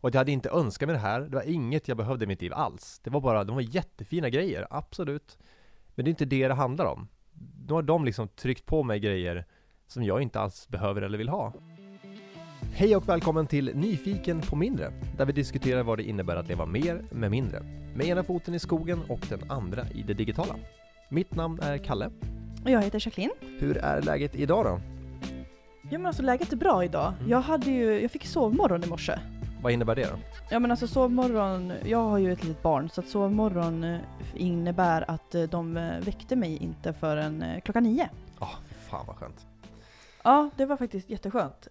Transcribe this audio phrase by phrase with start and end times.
[0.00, 2.42] Och jag hade inte önskat mig det här, det var inget jag behövde i mitt
[2.42, 3.00] liv alls.
[3.04, 5.38] Det var bara, de var jättefina grejer, absolut.
[5.94, 7.08] Men det är inte det det handlar om.
[7.66, 9.44] Då har de liksom tryckt på mig grejer
[9.86, 11.52] som jag inte alls behöver eller vill ha.
[12.74, 16.66] Hej och välkommen till Nyfiken på mindre, där vi diskuterar vad det innebär att leva
[16.66, 17.62] mer med mindre.
[17.94, 20.54] Med ena foten i skogen och den andra i det digitala.
[21.08, 22.10] Mitt namn är Kalle.
[22.64, 23.32] Och jag heter Jacqueline.
[23.58, 24.80] Hur är läget idag då?
[25.90, 27.12] Ja men alltså läget är bra idag.
[27.18, 27.30] Mm.
[27.30, 29.18] Jag hade ju, jag fick sovmorgon i morse.
[29.62, 30.18] Vad innebär det då?
[30.50, 34.00] Ja men alltså sovmorgon, jag har ju ett litet barn så att sovmorgon eh,
[34.34, 38.10] innebär att eh, de eh, väckte mig inte förrän klockan nio.
[38.40, 38.50] Ja,
[38.90, 39.46] fan vad skönt.
[40.22, 41.68] Ja, det var faktiskt jätteskönt.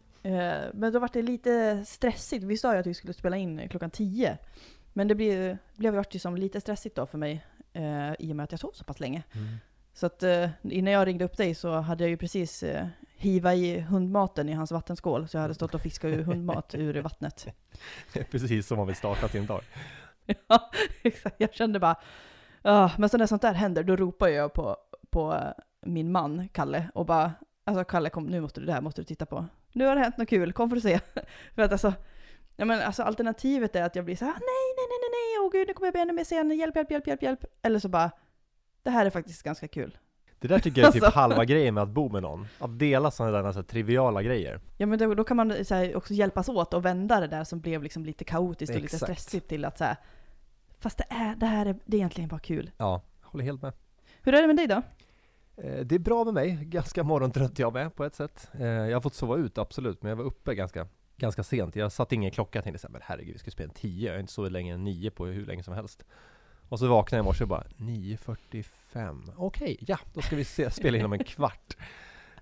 [0.74, 2.44] Men då var det lite stressigt.
[2.44, 4.38] Vi sa ju att vi skulle spela in klockan tio.
[4.94, 7.46] Men det blev, blev vart ju som lite stressigt då för mig
[8.20, 9.24] i och med att jag sov så pass länge.
[9.94, 10.24] Så att
[10.62, 12.64] innan jag ringde upp dig så hade jag ju precis
[13.18, 15.28] hiva i hundmaten i hans vattenskål.
[15.28, 17.48] Så jag hade stått och fiskat ur hundmat ur vattnet.
[18.32, 19.62] Precis som man vill starta sin dag.
[20.48, 20.72] Ja,
[21.04, 21.36] exakt.
[21.40, 21.96] Jag kände bara,
[22.62, 24.78] ah, men så när sånt där händer då ropar jag på,
[25.10, 25.52] på eh,
[25.86, 27.34] min man Kalle och bara,
[27.64, 29.46] alltså Kalle kom, nu måste du, det här måste du titta på.
[29.74, 31.00] Nu har det hänt något kul, kom för att se.
[31.56, 31.94] för att alltså,
[32.56, 35.46] ja men alltså alternativet är att jag blir så här, nej, nej, nej, nej, nej,
[35.46, 37.46] åh gud, nu kommer jag bli ännu mer sen, hjälp, hjälp, hjälp, hjälp, hjälp.
[37.62, 38.12] Eller så bara,
[38.84, 39.98] det här är faktiskt ganska kul.
[40.40, 41.20] Det där tycker jag är typ Alltså.
[41.20, 42.48] halva grejen med att bo med någon.
[42.60, 44.60] Att dela sådana där så här, triviala grejer.
[44.78, 47.60] Ja men då, då kan man här, också hjälpas åt och vända det där som
[47.60, 49.96] blev liksom lite kaotiskt och lite stressigt till att så här,
[50.80, 52.72] fast det, är, det här är, det är egentligen bara kul.
[52.78, 53.74] Ja, håller helt med.
[54.22, 54.82] Hur är det med dig då?
[55.64, 58.50] Eh, Det är bra med mig, ganska morgontrött jag med på ett sätt.
[58.60, 61.76] Eh, Jag har fått sova ut, absolut, men jag var uppe ganska, ganska sent.
[61.76, 64.14] Jag satte ingen klocka, jag tänkte såhär, men herregud, vi ska spela en 10, jag
[64.16, 66.06] har inte sovit längre än 9 på hur länge som helst.
[66.70, 68.66] Och så vaknade jag i morse och bara, 9.45,
[69.36, 71.78] okej, ja, då ska vi se, spela in om en kvart.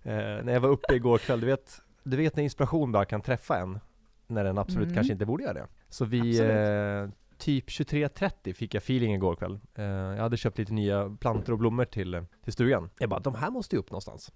[0.03, 3.21] Eh, när jag var uppe igår kväll, du vet, du vet när inspiration bara kan
[3.21, 3.79] träffa en,
[4.27, 4.95] när den absolut Mm.
[4.95, 5.67] kanske inte borde göra det.
[5.89, 9.59] Så vi, eh, typ 23.30 fick jag feeling igår kväll.
[9.75, 12.89] Eh, jag hade köpt lite nya plantor och blommor till, till stugan.
[12.99, 14.31] Jag bara, de här måste ju upp någonstans.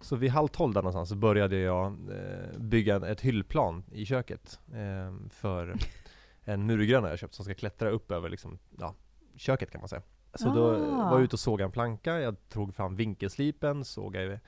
[0.00, 4.60] Så vid halv tolv där någonstans så började jag eh, bygga ett hyllplan i köket
[4.72, 5.74] eh, för
[6.44, 8.94] en murgröna jag köpt som ska klättra upp över liksom, ja,
[9.36, 10.02] köket kan man säga.
[10.36, 11.04] Så då Ah.
[11.10, 14.38] var jag ute och såg en planka, jag tog fram vinkelslipen, såg jag,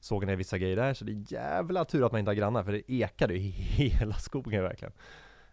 [0.00, 2.64] såg ner vissa grejer där, så det är jävla tur att man inte har grannar
[2.64, 4.92] för det ekade i hela skogen verkligen.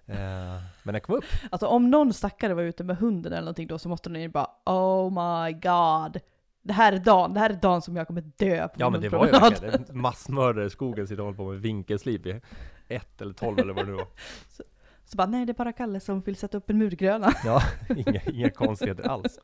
[0.05, 1.23] Eh, men den kom upp.
[1.51, 4.47] Alltså om någon stackare var ute med hunden eller någonting då så måste ni bara
[4.65, 6.19] Oh my god.
[6.61, 9.01] Det här är dagen, det här är dagen som jag kommer dö på Ja men
[9.01, 12.25] det var ju promenad." verkligen en massmördare i skogen sitter och håller på med vinkelslip
[12.25, 12.41] i
[12.87, 14.07] ett eller tolv eller vad det nu var.
[15.11, 17.33] Så bara nej det är bara Kalle som vill sätta upp en murgröna.
[17.45, 19.39] Ja, inga, inga konstigheter alls.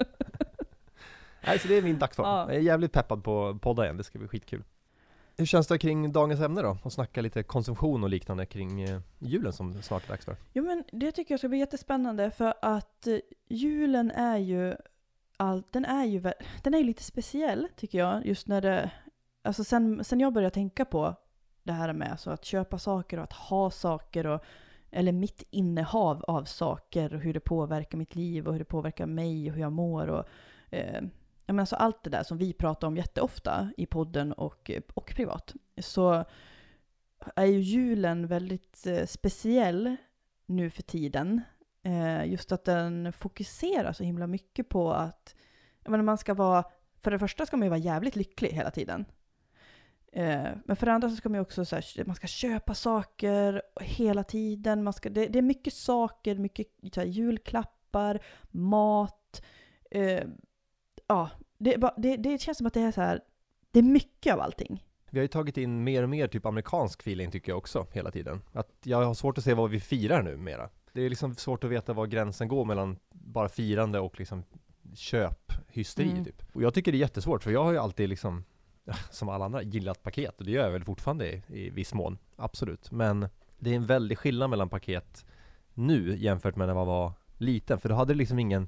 [1.48, 2.28] Nej, så det är min dagsform.
[2.28, 2.46] Ja.
[2.48, 4.64] Jag är jävligt peppad på att podda igen, det ska bli skitkul.
[5.38, 6.78] Hur känns det kring dagens ämne då?
[6.84, 10.36] Och snacka lite konsumtion och liknande kring eh, julen som snart är dags för.
[10.54, 13.18] Jo men det tycker jag ska bli jättespännande för att eh,
[13.50, 14.76] julen är ju
[15.38, 16.32] allt, den är ju,
[16.64, 18.26] den är ju lite speciell tycker jag.
[18.26, 18.92] Just när det,
[19.44, 21.16] alltså sen, sen jag började tänka på
[21.64, 24.44] det här med alltså att köpa saker och att ha saker och
[24.92, 29.06] eller mitt innehav av saker och hur det påverkar mitt liv och hur det påverkar
[29.06, 30.26] mig och hur jag mår och
[30.70, 31.02] eh,
[31.46, 34.72] jag menar, så alltså allt det där som vi pratar om jätteofta i podden och,
[34.94, 35.54] och privat.
[35.78, 36.26] Så
[37.36, 39.96] är ju julen väldigt eh, speciell
[40.46, 41.42] nu för tiden.
[41.84, 45.36] Eh, just att den fokuserar så himla mycket på att
[45.84, 46.64] jag menar, man ska vara,
[47.02, 49.06] för det första ska man ju vara jävligt lycklig hela tiden.
[50.16, 52.74] Eh, men för det andra så ska man ju också så här, man ska köpa
[52.74, 54.84] saker hela tiden.
[54.84, 58.20] Man ska, det, det är mycket saker, mycket så här, julklappar,
[58.52, 59.44] mat.
[59.92, 60.24] Eh,
[61.08, 63.22] ja, det, det, det känns som att det är så här,
[63.72, 64.84] det är mycket av allting.
[65.10, 68.12] Vi har ju tagit in mer och mer typ amerikansk feeling tycker jag också hela
[68.12, 68.42] tiden.
[68.52, 70.70] Att jag har svårt att se vad vi firar nu mera.
[70.94, 74.44] Det är liksom svårt att veta var gränsen går mellan bara firande och liksom
[74.96, 76.26] köphysteri Mm.
[76.26, 76.44] typ.
[76.54, 78.44] Och jag tycker det är jättesvårt för jag har ju alltid liksom
[79.12, 82.18] som alla andra gillat paket och det gör jag väl fortfarande i, i viss mån.
[82.36, 82.92] Absolut.
[82.92, 85.26] Men det är en väldig skillnad mellan paket
[85.74, 87.80] nu jämfört med när man var liten.
[87.80, 88.68] För då hade det liksom ingen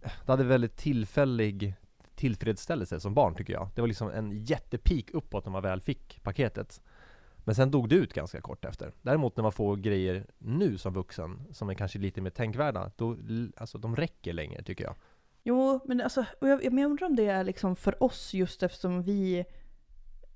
[0.00, 1.74] Det hade väldigt tillfällig
[2.14, 3.68] tillfredsställelse som barn tycker jag.
[3.74, 6.82] Det var liksom en jättepik uppåt när man väl fick paketet.
[7.36, 8.92] Men sen dog det ut ganska kort efter.
[9.02, 13.16] Däremot när man får grejer nu som vuxen, som är kanske lite mer tänkvärda, då,
[13.56, 14.94] alltså de räcker längre tycker jag.
[15.42, 18.62] Jo, men alltså, och jag, men jag undrar om det är liksom för oss just
[18.62, 19.44] eftersom vi,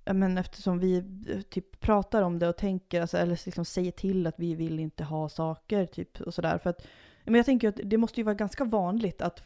[0.05, 0.97] men eftersom vi
[1.29, 4.79] eh, typ pratar om det och tänker, alltså, eller liksom säger till att vi vill
[4.79, 6.59] inte ha saker typ och sådär.
[6.59, 6.87] För att,
[7.25, 9.43] men jag tänker att det måste ju vara ganska vanligt att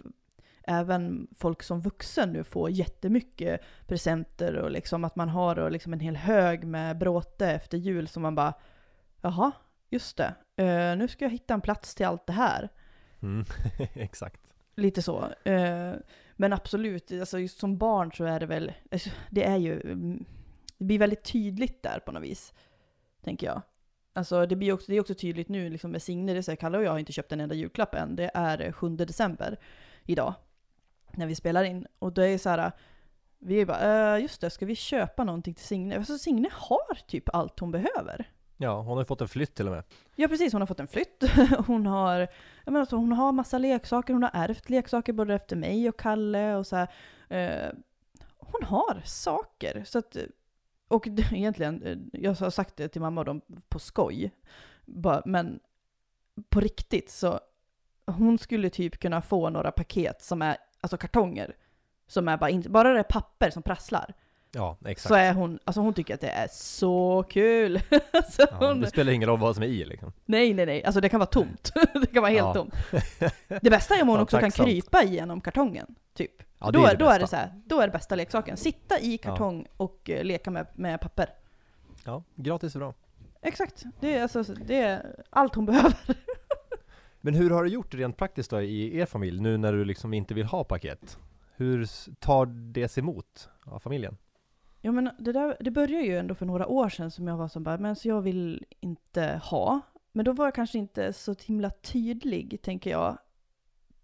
[0.62, 5.92] även folk som vuxen nu får jättemycket presenter och liksom att man har och liksom
[5.92, 8.54] en hel hög med bråte efter jul som man bara,
[9.20, 9.52] jaha,
[9.90, 10.34] just det.
[10.60, 12.68] uh, nu ska jag hitta en plats till allt det här.
[13.22, 13.44] Mm.
[13.94, 14.49] Exakt.
[14.80, 15.32] Lite så.
[15.44, 15.94] Eh,
[16.36, 20.24] men absolut, alltså just som barn så är det väl, alltså, det är ju, mm,
[20.78, 22.52] det blir väldigt tydligt där på något vis.
[23.24, 23.62] Tänker jag.
[24.12, 26.78] Alltså det blir också, det är också tydligt nu liksom med Signe, det säger Kalle
[26.78, 28.16] och jag har inte köpt en enda julklapp än.
[28.16, 29.58] Det är eh, 7 december
[30.04, 30.34] idag.
[31.12, 31.86] När vi spelar in.
[31.98, 32.72] Och det är så här,
[33.38, 35.96] vi är bara, äh, just det, ska vi köpa någonting till Signe?
[35.96, 38.30] Alltså Signe har typ allt hon behöver.
[38.62, 39.84] Ja, hon har ju fått en flytt till och med.
[40.16, 41.24] Ja precis, hon har fått en flytt.
[41.66, 42.28] Hon har,
[42.64, 45.98] jag menar, så, hon har massa leksaker, hon har ärvt leksaker både efter mig och
[45.98, 46.88] Kalle och så här.
[47.28, 47.72] Eh,
[48.36, 49.84] hon har saker.
[49.86, 50.16] Så att,
[50.88, 54.30] och egentligen, eh, jag har sagt det till mamma och dem på skoj.
[54.84, 55.60] Bara, men
[56.48, 57.40] på riktigt så,
[58.06, 61.56] hon skulle typ kunna få några paket som är, alltså kartonger.
[62.06, 64.14] Som är bara, bara det är papper som prasslar.
[64.52, 65.08] Ja, exakt.
[65.08, 67.80] Så är hon, alltså hon tycker att det är så kul.
[68.30, 70.12] så ja, hon, det spelar ingen roll vad som är i liksom.
[70.26, 70.84] Nej, nej, nej.
[70.84, 71.72] Alltså det kan vara tomt.
[71.94, 72.54] det kan vara helt Ja.
[72.54, 72.74] tomt.
[73.62, 75.94] Det bästa är om hon Ja, också kan krypa igenom kartongen.
[76.14, 76.42] Typ.
[76.58, 78.56] Ja, då, är då är det så här, då är det bästa leksaken.
[78.56, 81.30] Sitta i kartong och eh, leka med, med papper.
[82.04, 82.94] Ja, gratis är bra.
[83.42, 83.84] Exakt.
[84.00, 85.94] Det är, alltså, det är allt hon behöver.
[87.20, 90.14] Men hur har du gjort rent praktiskt då i er familj, nu när du liksom
[90.14, 91.18] inte vill ha paket?
[91.56, 94.16] Hur tar det sig emot av familjen?
[94.80, 97.48] Ja men det, där, det började ju ändå för några år sedan som jag var
[97.48, 99.80] som bara, men så jag vill inte ha.
[100.12, 103.18] Men då var jag kanske inte så himla tydlig, tänker jag.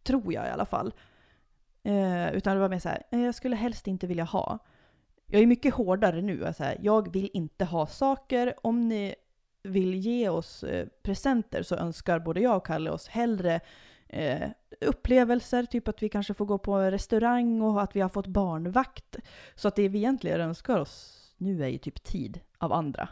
[0.02, 0.94] Tror jag i alla fall.
[1.82, 4.58] Eh, utan det var mer så här, jag skulle helst inte vilja ha.
[5.26, 6.40] Jag är mycket hårdare nu.
[6.40, 8.54] Jag, så här, jag vill inte ha saker.
[8.62, 9.14] Om ni
[9.62, 13.60] vill ge oss eh, presenter så önskar både jag och Kalle oss hellre
[14.08, 14.50] eh,
[14.80, 19.16] upplevelser, typ att vi kanske får gå på restaurang och att vi har fått barnvakt.
[19.54, 23.08] Så att det vi egentligen önskar oss nu är ju typ tid av andra.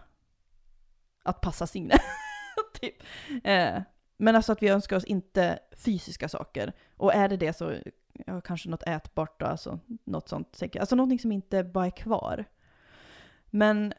[1.23, 1.95] Att passa Signe.
[2.81, 2.95] typ.
[3.45, 3.83] eh,
[4.17, 6.73] men alltså att vi önskar oss inte fysiska saker.
[6.97, 7.75] Och är det det så
[8.27, 10.63] ja, kanske något ätbart då, alltså något sånt.
[10.81, 12.45] Alltså någonting som inte bara är kvar.
[13.47, 13.93] Men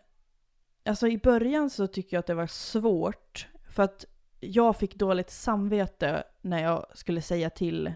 [0.86, 3.48] alltså i början så tycker jag att det var svårt.
[3.70, 4.06] För att
[4.46, 7.94] jag fick dåligt samvete när jag skulle säga till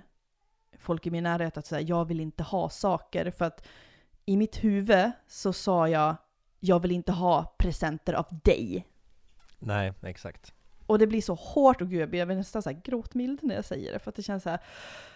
[0.77, 3.31] folk i min närhet att säga jag vill inte ha saker.
[3.31, 3.67] För att
[4.25, 6.15] i mitt huvud så sa jag
[6.59, 8.87] jag vill inte ha presenter av dig.
[9.59, 10.53] Nej, exakt.
[10.85, 13.65] Och det blir så hårt och gud jag blir nästan så här gråtmild när jag
[13.65, 13.99] säger det.
[13.99, 14.59] För att det känns så här,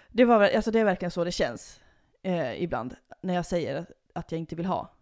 [0.10, 1.80] det, var, alltså det är verkligen så det känns
[2.24, 4.94] eh, ibland när jag säger att, jag inte vill ha.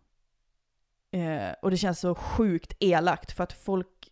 [1.12, 4.11] Eh, och det känns så sjukt elakt för att folk,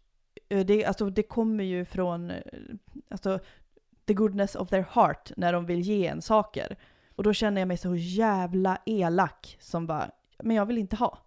[0.50, 2.42] det, alltså det kommer ju från, eh,
[3.10, 3.40] alltså
[4.06, 6.78] the goodness of their heart när de vill ge en saker.
[7.16, 10.12] Och då känner jag mig så jävla elak som bara,
[10.44, 11.18] men jag vill inte ha.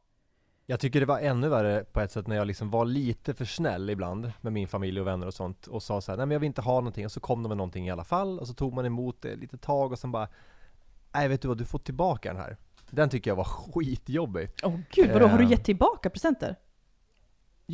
[0.66, 3.44] Jag tycker det var ännu värre på ett sätt när jag liksom var lite för
[3.44, 6.32] snäll ibland med min familj och vänner och sånt och sa så här, nej men
[6.34, 8.46] jag vill inte ha någonting och så kom de med någonting i alla fall och
[8.48, 10.28] så tog man emot det lite tag och sen bara
[11.14, 12.56] Nej vet du vad, du får tillbaka den här
[12.90, 15.50] Den tycker jag var skitjobbig Åh gud, vadå, har du Eh.
[15.50, 16.56] gett tillbaka presenter?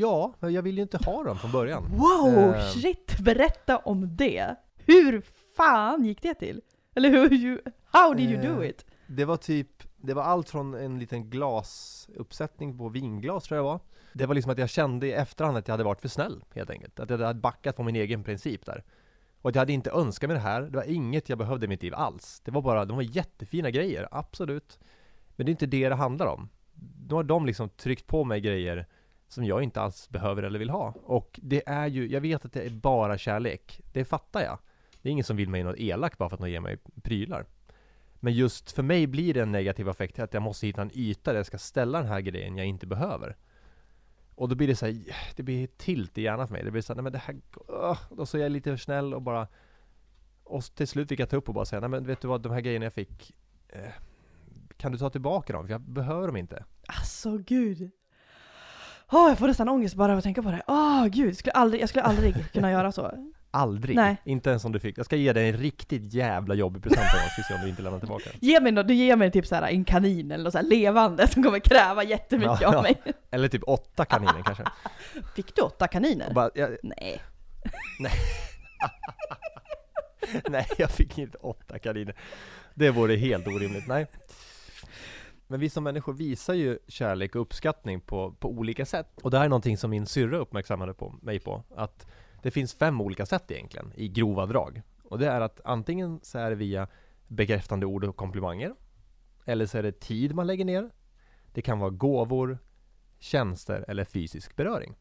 [0.00, 2.68] Ja, men jag vill ju inte ha dem från början Wow, Eh.
[2.68, 3.18] shit!
[3.20, 4.54] Berätta om det!
[4.76, 5.22] Hur
[5.56, 6.62] fan gick det till?
[6.94, 7.58] Eller hur, you,
[7.90, 8.68] how did you do Eh.
[8.70, 8.86] it?
[9.06, 13.68] Det var typ, det var allt från en liten glasuppsättning på vinglas tror jag det
[13.68, 13.80] var
[14.12, 16.70] Det var liksom att jag kände i efterhand att jag hade varit för snäll helt
[16.70, 18.84] enkelt Att jag hade backat på min egen princip där
[19.42, 21.69] Och att jag hade inte önskat mig det här, det var inget jag behövde i
[21.69, 24.78] mitt liv alls Det var bara, de var jättefina grejer, absolut
[25.36, 26.48] Men det är inte det det handlar om
[27.08, 28.86] Då har de liksom tryckt på mig grejer
[29.29, 32.53] som jag inte alls behöver eller vill ha Och det är ju, jag vet att
[32.53, 34.58] det är bara kärlek Det fattar jag
[35.03, 37.47] Det är ingen som vill mig något elakt bara för att någon ger mig prylar
[38.20, 41.31] men just för mig blir det en negativ effekt att jag måste hitta en yta
[41.31, 43.37] där jag ska ställa den här grejen jag inte behöver.
[44.35, 44.97] Och då blir det så här,
[45.37, 46.65] det blir tilt i hjärnan för mig.
[46.65, 47.35] Det blir så här, nej men det här,
[47.70, 49.49] uh, då så är jag lite för snäll och bara
[50.44, 52.41] och till slut fick jag ta upp och bara säga, nej men vet du vad,
[52.41, 53.37] de här grejerna jag fick
[53.69, 53.93] eh,
[54.77, 55.67] Kan du ta tillbaka dem?
[55.67, 56.65] För jag behöver dem inte.
[56.87, 57.91] Alltså gud.
[59.12, 60.62] Åh, jag får nästan ångest bara av att tänka på det.
[60.67, 63.12] Åh gud, jag skulle aldrig, jag skulle aldrig kunna göra så.
[63.50, 63.96] Aldrig!
[63.96, 64.17] Nej.
[64.24, 64.98] Inte ens om du fick.
[64.98, 67.69] Jag ska ge dig en riktigt jävla jobbig present en gång, ska se om du
[67.69, 68.31] inte lämnar tillbaka.
[68.41, 70.65] Ge mig nå- du ger mig typ så här en kanin eller något så här
[70.67, 72.82] levande som kommer kräva jättemycket Ja, av ja.
[72.82, 72.96] mig.
[73.31, 74.65] Eller typ åtta kaniner kanske.
[75.36, 76.32] Fick du åtta kaniner?
[76.34, 77.20] Bara, jag, Nej.
[80.48, 82.15] Nej, jag fick inte åtta kaniner.
[82.74, 84.06] Det vore helt orimligt, nej.
[85.50, 89.08] Men vi som människor visar ju kärlek och uppskattning på, på olika sätt.
[89.22, 91.62] Och det här är någonting som min syrra uppmärksammade på, mig på.
[91.76, 92.06] Att
[92.43, 94.82] det finns fem olika sätt egentligen, i grova drag.
[95.02, 96.88] Och det är att antingen så är det via
[97.26, 98.74] bekräftande ord och komplimanger.
[99.44, 100.90] Eller så är det tid man lägger ner.
[101.52, 102.58] Det kan vara gåvor,
[103.19, 104.94] tjänster eller fysisk beröring.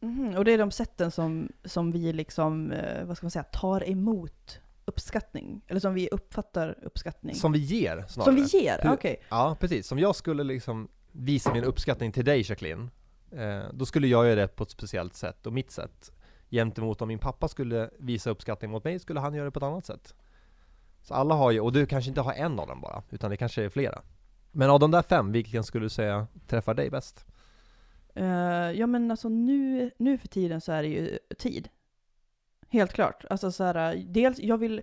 [0.00, 3.42] Mhm, Och det är de sätten som, som vi liksom, eh, vad ska man säga,
[3.42, 4.60] tar emot
[4.90, 5.64] uppskattning.
[5.68, 7.34] Eller som vi uppfattar uppskattning.
[7.34, 8.24] Som vi ger snarare.
[8.24, 8.90] Som vi ger?
[8.92, 9.22] Okej.
[9.28, 9.86] Ja, precis.
[9.86, 12.90] Som jag skulle liksom visa min uppskattning till dig Jacqueline,
[13.32, 16.12] eh, då skulle jag göra det på ett speciellt sätt, och mitt sätt.
[16.50, 19.64] Gentemot om min pappa skulle visa uppskattning mot mig, skulle han göra det på ett
[19.64, 20.14] annat sätt.
[21.02, 23.36] Så alla har ju, och du kanske inte har en av dem bara, utan det
[23.36, 24.02] kanske är flera.
[24.52, 27.26] Men av de där fem, vilken skulle du säga träffar dig bäst?
[28.14, 28.26] Eh,
[28.72, 31.68] ja men alltså nu, nu för tiden så är det ju tid.
[32.70, 33.24] Helt klart.
[33.30, 34.82] Alltså så här, dels, jag vill,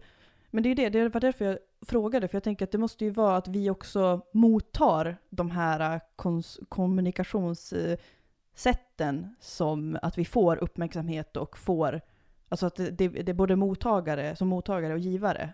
[0.49, 3.05] men det är det, det var därför jag frågade, för jag tänker att det måste
[3.05, 10.63] ju vara att vi också mottar de här äh, kons- kommunikationssätten som att vi får
[10.63, 12.01] uppmärksamhet och får,
[12.49, 15.53] alltså att det, det, det är både mottagare, som mottagare och givare.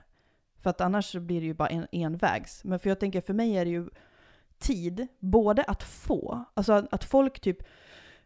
[0.61, 2.63] För att annars blir det ju bara en, envägs.
[2.63, 3.89] Men för jag tänker, för mig är det ju
[4.57, 7.57] tid, både att få, alltså att, att folk typ,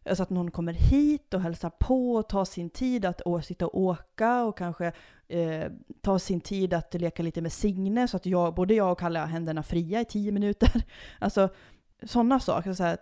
[0.08, 3.68] alltså att någon kommer hit och hälsar på och tar sin tid att å, sitta
[3.68, 4.92] och åka och kanske
[5.28, 5.72] eh,
[6.02, 9.20] ta sin tid att leka lite med Signe så att jag, både jag och Kalle
[9.20, 10.84] har händerna fria i tio minuter.
[11.20, 11.50] Alltså
[12.04, 12.74] sådana saker.
[12.74, 12.98] Så här,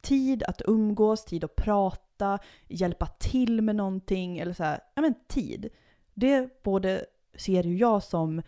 [0.00, 5.14] tid att umgås, tid att prata, hjälpa till med någonting eller så här, ja men
[5.28, 5.68] tid.
[6.14, 8.38] Det både ser ju jag som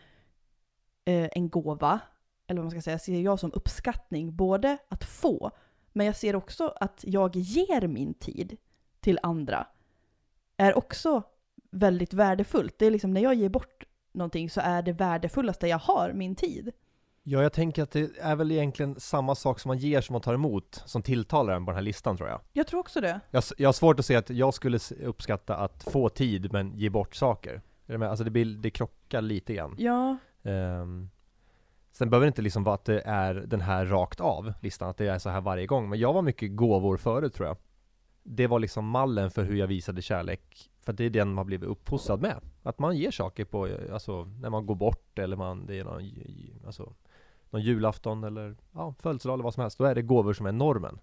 [1.04, 2.00] eh, en gåva,
[2.46, 5.50] eller vad man ska säga, ser jag som uppskattning, både att få,
[5.96, 8.56] men jag ser också att jag ger min tid
[9.00, 9.66] till andra,
[10.56, 11.22] är också
[11.70, 12.74] väldigt värdefullt.
[12.78, 16.34] Det är liksom när jag ger bort någonting så är det värdefullaste jag har min
[16.34, 16.72] tid.
[17.22, 20.22] Ja, jag tänker att det är väl egentligen samma sak som man ger som man
[20.22, 22.40] tar emot, som tilltalar en på den här listan tror jag.
[22.52, 23.20] Jag tror också det.
[23.30, 26.90] Jag, jag har svårt att se att jag skulle uppskatta att få tid men ge
[26.90, 27.62] bort saker.
[27.86, 28.10] Är du med?
[28.10, 29.74] Alltså det, blir, det krockar lite grann.
[29.78, 31.08] Ja, Ehm,
[31.98, 34.96] sen behöver det inte liksom vara att det är den här rakt av listan, att
[34.96, 35.88] det är så här varje gång.
[35.88, 37.56] Men jag var mycket gåvor förut tror jag.
[38.22, 40.70] Det var liksom mallen för hur jag visade kärlek.
[40.80, 42.40] För det är den man blivit uppfostrad med.
[42.62, 46.02] Att man ger saker på, alltså när man går bort eller man, det är någon,
[46.66, 46.92] alltså,
[47.50, 49.78] någon julafton eller ja, födelsedag eller vad som helst.
[49.78, 50.98] Då är det gåvor som är normen.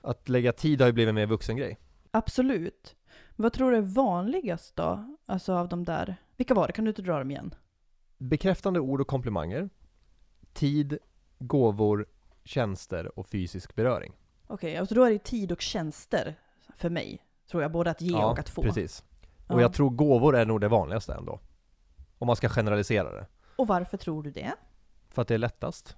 [0.00, 1.78] Att lägga tid har ju blivit en mer vuxen grej.
[2.10, 2.96] absolut.
[3.36, 5.16] Vad tror du är vanligast då?
[5.26, 6.72] Alltså av de där, vilka var det?
[6.72, 7.54] Kan du inte dra dem igen?
[8.18, 9.68] Bekräftande ord och komplimanger.
[10.56, 10.98] Tid,
[11.38, 12.06] gåvor,
[12.44, 14.12] tjänster och fysisk beröring.
[14.46, 16.34] Okej, alltså då är det tid och tjänster
[16.76, 17.22] för mig.
[17.50, 18.62] Tror jag, både att ge och att få.
[18.62, 19.04] precis.
[19.48, 19.54] Ja.
[19.54, 21.40] Och jag tror gåvor är nog det vanligaste ändå.
[22.18, 23.26] Om man ska generalisera det.
[23.56, 24.52] Och varför tror du det?
[25.10, 25.96] För att det är lättast.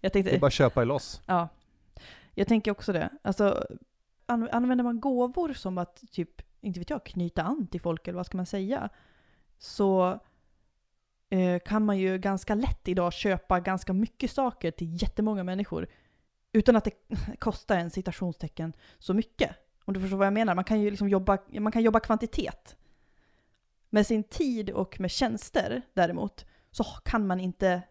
[0.00, 1.22] Jag tänkte, Det är bara att köpa i loss.
[1.26, 1.48] ja.
[2.34, 3.10] Jag tänker också det.
[3.22, 3.66] Alltså,
[4.26, 8.16] an- använder man gåvor som att typ, inte vet jag, knyta an till folk eller
[8.16, 8.88] vad ska man säga?
[9.58, 10.20] Så
[11.64, 15.86] kan man ju ganska lätt idag köpa ganska mycket saker till jättemånga människor.
[16.52, 16.92] Utan att det
[17.38, 19.50] kostar en citationstecken så mycket.
[19.84, 20.54] Om du förstår vad jag menar.
[20.54, 22.76] Man kan ju liksom jobba, man kan jobba kvantitet.
[23.90, 27.82] Med sin tid och med tjänster däremot så kan man inte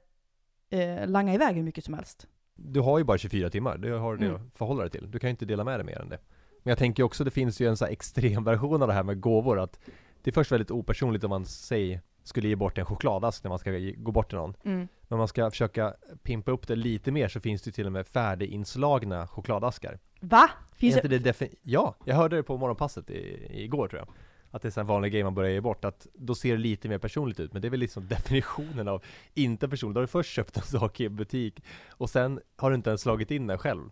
[0.69, 2.27] eh, langa iväg hur mycket som helst.
[2.55, 4.41] Du har ju bara 24 timmar, det har du det Mm.
[4.47, 5.11] att förhålla dig till.
[5.11, 6.19] Du kan ju inte dela med dig mer än det.
[6.63, 9.03] Men jag tänker också, det finns ju en så här extrem version av det här
[9.03, 9.79] med gåvor, att
[10.21, 13.60] det är först väldigt opersonligt om man säger skulle ge bort en chokladask när man
[13.60, 14.55] ska ge, gå bort till någon.
[14.63, 14.88] Mm.
[15.01, 18.08] Men man ska försöka pimpa upp det lite mer så finns det till och med
[18.08, 20.00] färdiginslagna chokladaskar.
[20.20, 20.50] Va?
[20.74, 21.13] Finns det...
[21.13, 24.08] inte det ja, jag hörde det på morgonpasset i, igår tror jag.
[24.51, 26.89] Att det är en vanlig grej man börjar ge bort, att då ser det lite
[26.89, 27.53] mer personligt ut.
[27.53, 29.03] Men det är väl liksom definitionen av
[29.34, 29.96] inte personligt.
[29.96, 32.89] Då har du först köpt en sak i en butik och sen har du inte
[32.89, 33.89] ens slagit in den själv.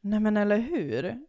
[0.00, 1.26] Nej men eller hur?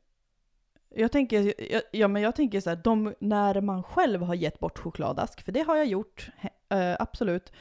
[0.95, 1.53] Jag tänker,
[1.91, 5.51] ja, men jag tänker så här, de, när man själv har gett bort chokladask, för
[5.51, 6.29] det har jag gjort,
[6.69, 7.51] eh, absolut.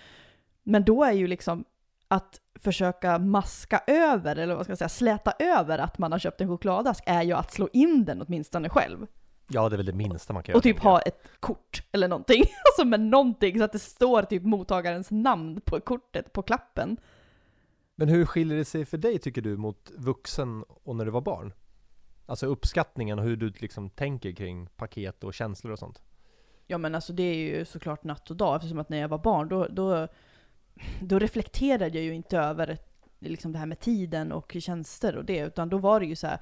[0.63, 1.65] Men då är ju liksom
[2.09, 6.41] att försöka maska över, eller vad ska jag säga, släta över att man har köpt
[6.41, 9.07] en chokladask, är ju att slå in den åtminstone själv.
[9.49, 10.63] Ja, det är väl det minsta man kan Och göra.
[10.63, 10.93] typ tänker jag.
[10.93, 12.43] ha ett kort eller någonting.
[12.65, 16.97] Alltså med någonting så att det står typ mottagarens namn på kortet, på klappen.
[17.97, 21.21] Men hur skiljer det sig för dig tycker du mot vuxen och när du var
[21.21, 21.53] barn?
[22.27, 26.03] Alltså uppskattningen och hur du liksom tänker kring paket och känslor och sånt.
[26.67, 29.19] Ja men alltså det är ju såklart natt och dag eftersom att när jag var
[29.19, 30.09] barn då, då,
[31.01, 32.79] då reflekterade jag ju inte över
[33.19, 36.27] liksom det här med tiden och tjänster och det utan då var det ju så
[36.27, 36.41] här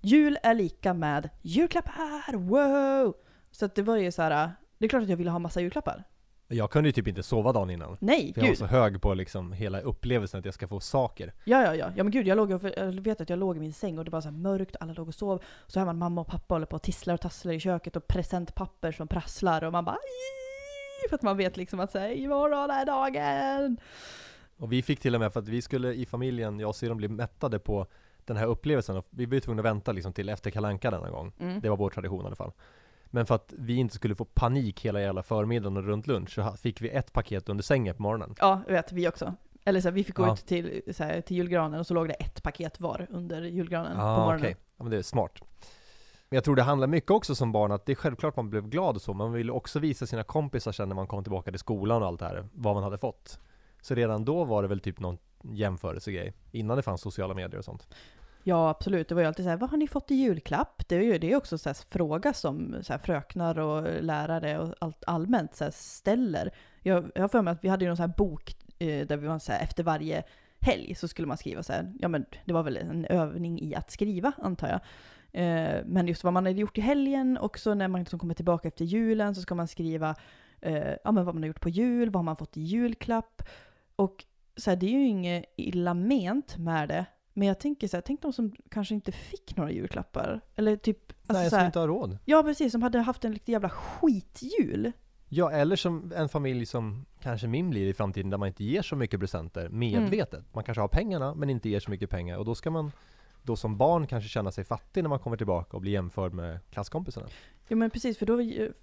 [0.00, 3.14] jul är lika med julklappar, wow!
[3.50, 5.60] Så att det var ju så här, det är klart att jag ville ha massa
[5.60, 6.04] julklappar.
[6.48, 7.96] Jag kunde ju typ inte sova dagen innan.
[8.00, 8.58] Nej, För jag var gud!
[8.58, 11.32] så hög på liksom hela upplevelsen att jag ska få saker.
[11.44, 11.90] Ja, ja, ja.
[11.96, 14.04] Ja men gud, jag, låg, och- jag vet att jag låg i min säng och
[14.04, 15.42] det var så här mörkt, alla låg och sov.
[15.66, 18.06] Så hör man mamma och pappa håller på och tisslar och tasslar i köket och
[18.06, 22.70] presentpapper som prasslar och man bara "Ii!" för att man vet liksom att säga imorgon
[22.70, 23.76] är dagen.
[24.56, 26.96] Och vi fick till och med för att vi skulle i familjen, jag och syrran
[26.96, 27.86] bli mättade på
[28.24, 28.96] den här upplevelsen.
[28.96, 31.32] Och vi var ju tvungna att vänta liksom till efter kalanka denna gång.
[31.40, 31.60] Mm.
[31.60, 32.52] Det var vår tradition i alla fall.
[33.14, 36.52] Men för att vi inte skulle få panik hela jävla förmiddagen och runt lunch så
[36.56, 38.34] fick vi ett paket under sängen på morgonen.
[38.40, 39.34] Ja, jag vet, vi också.
[39.64, 40.32] Eller så här, vi fick gå Ja.
[40.34, 43.96] ut till, så här, till julgranen och så låg det ett paket var under julgranen
[43.96, 44.40] på Ja, morgonen.
[44.40, 44.56] okej.
[44.76, 45.32] Ja, men det är smart.
[46.28, 48.68] Men jag tror det handlar mycket också som barn att det är självklart man blev
[48.68, 51.50] glad och så, men man ville också visa sina kompisar sen när man kom tillbaka
[51.50, 53.38] till skolan och allt det här, vad man hade fått.
[53.82, 57.64] Så redan då var det väl typ någon jämförelsegrej, innan det fanns sociala medier och
[57.64, 57.88] sånt.
[58.46, 59.08] Ja, absolut.
[59.08, 60.88] Det var ju alltid så här, vad har ni fått i julklapp?
[60.88, 64.74] Det är ju det är också så fråga som så här, fröknar och lärare och
[64.78, 66.50] allt allmänt så här, ställer.
[66.82, 69.16] Jag, jag har för mig att vi hade ju någon sån här bok eh, där
[69.16, 70.22] vi var så här, efter varje
[70.60, 73.74] helg så skulle man skriva så här, ja men det var väl en övning i
[73.74, 74.80] att skriva antar jag.
[75.42, 78.34] Eh, men just vad man hade gjort i helgen och så när man liksom kommer
[78.34, 80.14] tillbaka efter julen så ska man skriva
[80.60, 83.42] eh, ja, men vad man har gjort på jul, vad har man fått i julklapp.
[83.96, 84.24] Och
[84.56, 87.06] så här, det är ju inget illa ment med det.
[87.34, 90.40] Men jag tänker så här, tänk de som kanske inte fick några julklappar.
[90.56, 92.18] Eller typ, alltså Nej, som här, inte har råd.
[92.24, 94.92] ja precis, som hade haft en riktig jävla skitjul.
[95.28, 98.82] Ja, eller som en familj som kanske min blir i framtiden, där man inte ger
[98.82, 100.54] så mycket presenter medvetet.
[100.54, 102.38] Man kanske har pengarna, men inte ger så mycket pengar.
[102.38, 102.92] Och då ska man
[103.42, 106.58] då som barn kanske känna sig fattig när man kommer tillbaka och blir jämförd med
[106.70, 107.26] klasskompisarna.
[107.68, 108.36] Ja men precis, för då,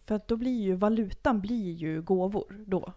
[0.06, 2.94] för att då blir ju valutan blir ju gåvor då.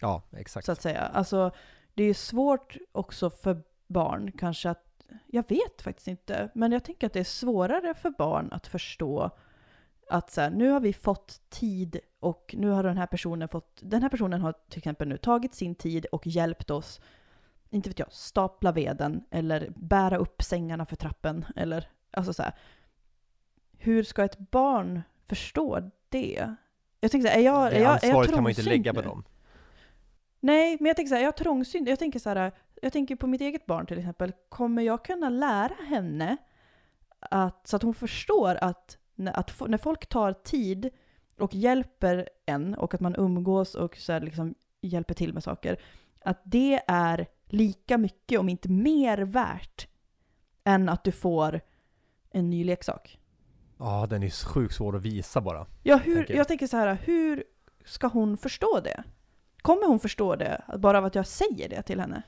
[0.00, 0.66] Ja, exakt.
[0.66, 1.00] så att säga.
[1.00, 1.50] Alltså,
[1.94, 4.84] det är svårt också för barn kanske att,
[5.26, 9.30] jag vet faktiskt inte, men jag tänker att det är svårare för barn att förstå
[10.10, 13.80] att så här, nu har vi fått tid och nu har den här personen fått,
[13.82, 17.00] den här personen har till exempel nu tagit sin tid och hjälpt oss,
[17.70, 22.54] inte vet jag, stapla veden eller bära upp sängarna för trappen eller alltså så här.
[23.78, 26.54] Hur ska ett barn förstå det?
[27.00, 28.94] Jag tänker så här, är jag, är jag, är jag ansvaret kan man inte lägga
[28.94, 29.06] på nu?
[29.06, 29.24] dem.
[30.46, 31.88] Nej, men jag tänker så här, jag är trångsynt.
[31.88, 34.32] Jag tänker så här, jag tänker på mitt eget barn till exempel.
[34.48, 36.36] Kommer jag kunna lära henne
[37.20, 40.90] att, så att hon förstår att när, att när folk tar tid
[41.38, 45.80] och hjälper en och att man umgås och så liksom hjälper till med saker,
[46.20, 49.88] att det är lika mycket, om inte mer värt,
[50.64, 51.60] än att du får
[52.30, 53.18] en ny leksak.
[53.78, 55.66] Ja, den är sjukt svår att visa bara.
[55.82, 56.40] Ja, hur, Tänker jag.
[56.40, 57.44] jag tänker så här, hur
[57.84, 59.04] ska hon förstå det?
[59.66, 62.22] Kommer hon förstå det bara av att jag säger det till henne?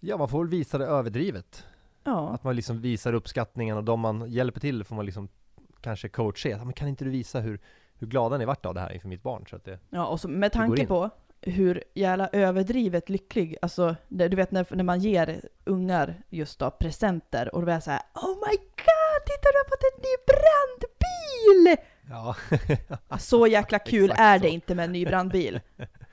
[0.00, 1.66] Ja, man får väl visa det överdrivet.
[2.04, 2.28] Ja.
[2.28, 5.28] Att man liksom visar uppskattningen och de man hjälper till får man liksom
[5.80, 6.64] kanske coacha.
[6.64, 7.60] Men kan inte du visa hur,
[7.94, 9.44] hur glada ni vart av det här inför mitt barn?
[9.50, 11.10] Så att det, Ja, och så med tanke på
[11.40, 16.70] hur jävla överdrivet lycklig, alltså det, du vet när, när man ger ungar just då
[16.70, 20.16] presenter och då är så här Oh my god, titta du har fått en ny
[20.26, 21.84] brandbil!
[22.10, 22.36] ja,
[23.18, 24.42] Så jäkla kul är så.
[24.42, 25.60] det inte med en ny brandbil.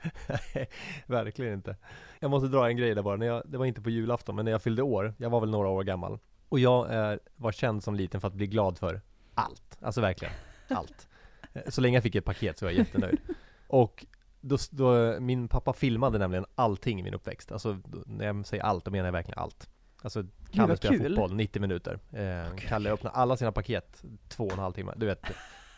[0.54, 0.68] Nej,
[1.06, 1.76] verkligen inte.
[2.20, 3.16] Jag måste dra en grej där bara.
[3.16, 5.50] När jag, det var inte på julafton, men när jag fyllde år, jag var väl
[5.50, 6.18] några år gammal.
[6.48, 9.00] Och jag är, var känd som liten för att bli glad för
[9.34, 9.78] allt.
[9.80, 10.34] Alltså verkligen,
[10.68, 11.08] allt.
[11.52, 13.18] Eh, Så länge jag fick ett paket så var jag jättenöjd.
[13.66, 14.06] Och
[14.40, 17.52] då, då, min pappa filmade nämligen allting i min uppväxt.
[17.52, 19.68] Alltså när jag säger allt, då menar jag verkligen allt.
[20.02, 21.98] Alltså Kalle spelar fotboll 90 minuter.
[22.12, 24.92] Eh, Kalle öppnar alla sina paket två och en halv timme.
[24.96, 25.22] Du vet,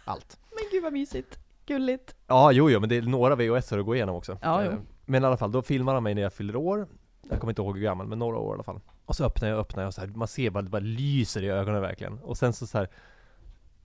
[0.04, 0.38] allt.
[0.50, 1.38] Men gud vad mysigt.
[1.66, 2.14] Gulligt.
[2.26, 4.38] Ja, jo, jo, men det är några VHS att gå igenom också.
[4.42, 4.70] Ja, jo.
[4.70, 6.88] Eh, Men i alla fall, då filmar han mig när jag fyller år.
[7.30, 8.80] Jag kommer inte ihåg hur gammal, men några år i alla fall.
[9.06, 10.78] Och så öppnar jag och öppnar jag och så här, man ser bara, det bara
[10.80, 12.18] lyser i ögonen verkligen.
[12.18, 12.88] Och sen så, så här,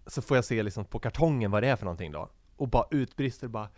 [0.07, 2.29] så får jag se liksom på kartongen vad det är för någonting då.
[2.55, 3.69] Och bara utbrister bara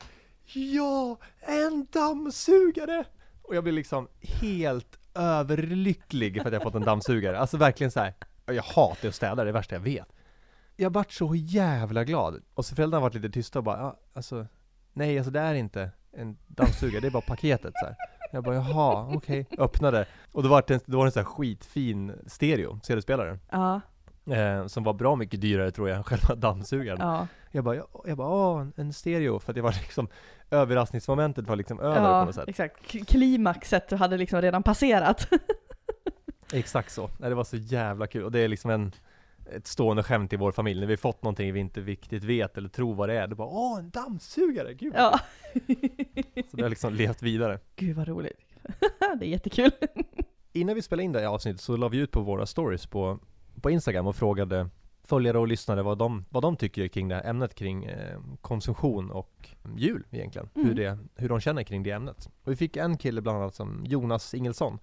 [0.53, 1.17] Ja!
[1.39, 3.03] En dammsugare!
[3.41, 7.39] Och jag blir liksom helt överlycklig för att jag fått en dammsugare.
[7.39, 8.13] Alltså verkligen så här.
[8.45, 10.07] jag hatar att städa, det är det värsta jag vet.
[10.81, 12.41] Jag vart så jävla glad.
[12.53, 14.45] Och så föräldrarna varit lite tysta och bara, ja, alltså
[14.93, 17.95] Nej, alltså det är inte en dammsugare, det är bara paketet så här.
[18.31, 19.45] Jag bara, jaha, okej.
[19.57, 20.05] Öppnade.
[20.31, 23.39] Och då var det en, då var det en sån här skitfin stereo, CD-spelare.
[23.51, 23.81] Ja,
[24.25, 26.99] Eh, som var bra mycket dyrare tror jag än själva dammsugaren.
[27.01, 27.27] ja.
[27.51, 29.39] Jag bara, jag, jag bara, åh, en stereo.
[29.39, 30.07] För att det var liksom,
[30.51, 32.47] överraskningsmomentet var liksom över på ja något sätt.
[32.47, 32.91] exakt.
[32.91, 35.27] K- Klimaxet hade liksom redan passerat.
[36.53, 37.09] Exakt så.
[37.19, 38.23] Nej, det var så jävla kul.
[38.23, 38.91] Och det är liksom en,
[39.45, 40.79] ett stående skämt i vår familj.
[40.79, 43.27] När vi fått någonting vi inte riktigt vet eller tror vad det är.
[43.27, 44.73] Då bara, åh, en dammsugare!
[44.73, 45.19] Gud ja.
[46.51, 47.59] Så det har liksom levt vidare.
[47.75, 48.39] Gud vad roligt.
[49.19, 49.71] det är jättekul.
[50.53, 53.19] Innan vi spelade in det här avsnittet så la vi ut på våra stories på,
[53.61, 54.69] på Instagram och frågade
[55.03, 59.11] följare och lyssnare vad de, vad de tycker kring det här ämnet kring eh, konsumtion
[59.11, 60.49] och jul egentligen.
[60.55, 60.67] Mm.
[60.67, 62.29] Hur, det, hur de känner kring det ämnet.
[62.43, 64.79] Och vi fick en kille bland annat som Jonas Ingelsson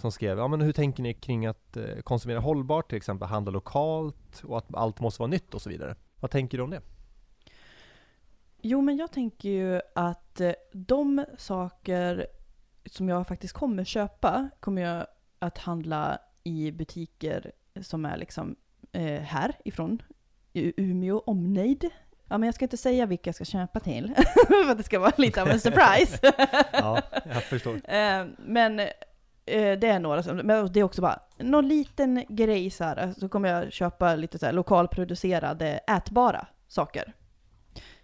[0.00, 3.50] som skrev, ja men hur tänker ni kring att eh, konsumera hållbart, till exempel handla
[3.52, 5.96] lokalt och att allt måste vara nytt och så vidare.
[6.20, 6.80] Vad tänker du om det?
[8.62, 12.26] Jo, men jag tänker ju att eh, de saker
[12.86, 15.06] som jag faktiskt kommer köpa kommer jag
[15.38, 18.56] att handla i butiker som är liksom
[18.92, 20.02] eh, här ifrån
[20.52, 21.90] Umeå omnejd.
[22.28, 24.14] Ja, men jag ska inte säga vilka jag ska köpa till,
[24.48, 26.32] för att det ska vara lite av en surprise.
[26.72, 27.80] Ja, jag förstår.
[27.90, 28.80] Eh, men
[29.76, 33.28] det är några som, men det är också bara någon liten grej så här, så
[33.28, 37.12] kommer jag köpa lite så här lokalproducerade ätbara saker.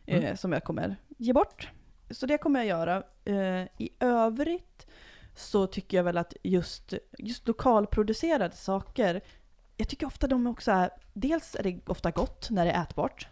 [0.06, 0.36] Eh, Mm.
[0.36, 1.68] Som jag kommer ge bort.
[2.10, 3.02] Så det kommer jag göra.
[3.24, 4.86] Eh, I övrigt
[5.36, 9.20] så tycker jag väl att just, just lokalproducerade saker,
[9.76, 13.28] jag tycker ofta de också är, dels är det ofta gott när det är ätbart,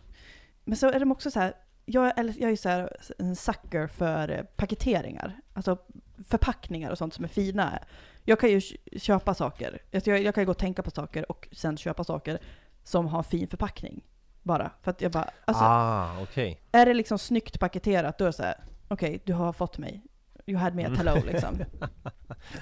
[0.65, 3.87] men så är de också så här, jag, eller, jag är så här en sucker
[3.87, 5.79] för eh, paketeringar, alltså
[6.29, 7.79] förpackningar och sånt som är fina.
[8.25, 8.61] Jag kan ju
[8.97, 12.05] köpa saker, Alltså, jag, jag kan ju gå och tänka på saker och sen köpa
[12.05, 12.39] saker
[12.85, 14.05] som har fin förpackning.
[14.43, 16.61] Bara för att jag bara, alltså ah, okej.
[16.73, 18.55] är det liksom snyggt paketerat då är det så här,
[18.89, 20.03] okej du har fått mig.
[20.47, 21.55] You had me at hello liksom.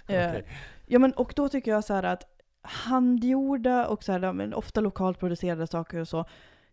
[0.07, 0.45] Eh, Okej.
[0.87, 2.25] Ja men och då tycker jag så här att
[2.63, 6.25] handgjorda och så här, men ofta lokalt producerade saker och så,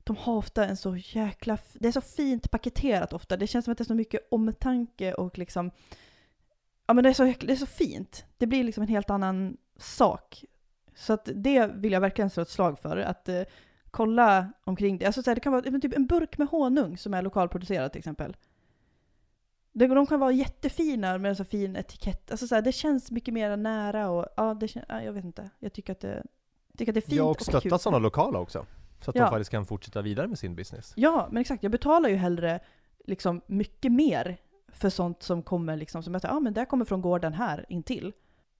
[0.04, 3.38] de har ofta en så jäkla, det är så fint paketerat ofta.
[3.38, 5.71] Det känns som att det är så mycket omtanke och liksom,
[6.88, 8.26] ja men det är så, det är så fint.
[8.38, 10.45] Det blir liksom en helt annan sak.
[10.95, 13.41] Så att det vill jag verkligen slå ett slag för, att eh,
[13.91, 15.06] kolla omkring det.
[15.06, 18.00] Alltså så här, det kan vara typ en burk med honung som är lokalproducerad till
[18.00, 18.36] exempel.
[19.73, 22.32] De kan vara jättefina med en så fin etikett.
[22.32, 25.26] Alltså så här, det känns mycket mer nära och ja, det kän, ja, jag vet
[25.26, 25.50] inte.
[25.60, 26.23] Jag tycker att det,
[26.78, 27.60] tycker att det är fint Ja, och kul.
[27.60, 28.65] stötta sådana lokala också.
[29.02, 29.23] Så att Ja.
[29.23, 30.93] de faktiskt kan fortsätta vidare med sin business.
[30.95, 31.63] Ja, men exakt.
[31.63, 32.60] Jag betalar ju hellre
[33.06, 34.38] liksom mycket mer
[34.68, 38.14] för sånt som kommer liksom, som säger, ja men det kommer från gården här intill.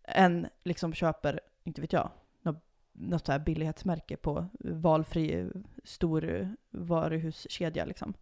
[0.04, 2.10] Än liksom köper, inte vet jag,
[2.41, 5.50] något, något så här billighetsmärke på valfri
[5.84, 8.13] stor varuhuskedja liksom.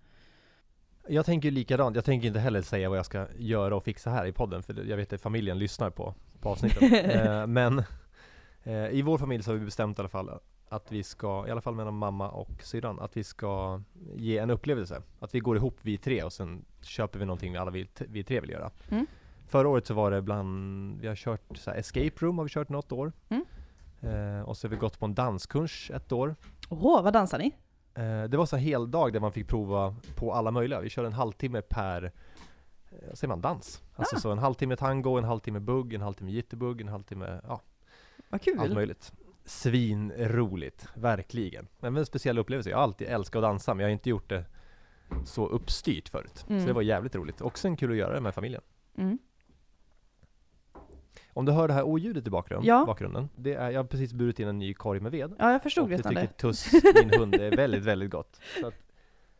[1.08, 4.26] Jag tänker likadant, jag tänker inte heller säga vad jag ska göra och fixa här
[4.26, 6.82] i podden, för jag vet att familjen lyssnar på, på avsnittet.
[7.16, 7.84] eh, men
[8.64, 10.30] eh, i vår familj så har vi bestämt i alla fall
[10.70, 13.82] att vi ska, i alla fall mellan mamma och syrran, att vi ska
[14.16, 15.02] ge en upplevelse.
[15.20, 18.24] Att vi går ihop vi tre och sen köper vi någonting vi alla vi, vi
[18.24, 18.72] tre vill göra.
[18.90, 19.06] Mm.
[19.48, 22.50] Förra året så var det bland, vi har kört så här, escape room har vi
[22.50, 23.12] kört något år.
[23.30, 23.46] Mm.
[24.02, 26.36] Eh, och så har vi gått på en danskurs ett år.
[26.70, 27.56] Åh, vad dansar ni?
[27.94, 30.80] Eh, det var så här hel dag där man fick prova på alla möjliga.
[30.82, 33.84] Vi körde en halvtimme per, eh, vad säger man, dans.
[33.96, 34.20] Alltså Ah.
[34.20, 37.62] så en halvtimme tango, en halvtimme bugg, en halvtimme jitterbugg, en halvtimme, ja,
[38.30, 38.60] Vad kul.
[38.60, 39.14] allt möjligt.
[39.46, 41.68] Svinroligt, verkligen.
[41.80, 42.70] Men en speciell upplevelse.
[42.70, 44.46] Jag har alltid älskat att dansa, men jag har inte gjort det
[45.26, 46.46] så uppstyrt förut.
[46.50, 46.62] Mm.
[46.62, 47.42] Så det var jävligt roligt.
[47.42, 48.62] Också en kul att göra det med familjen.
[48.98, 49.18] Mm.
[51.34, 52.84] Om du hör det här oljudet i bakgrund, Ja.
[52.88, 55.36] bakgrunden, det är, jag har precis burit in en ny korg med ved.
[55.40, 56.28] Ja, jag förstod och det nästan tycker.
[56.28, 58.40] Tuss, min hund, är väldigt, väldigt gott.
[58.62, 58.74] Så att,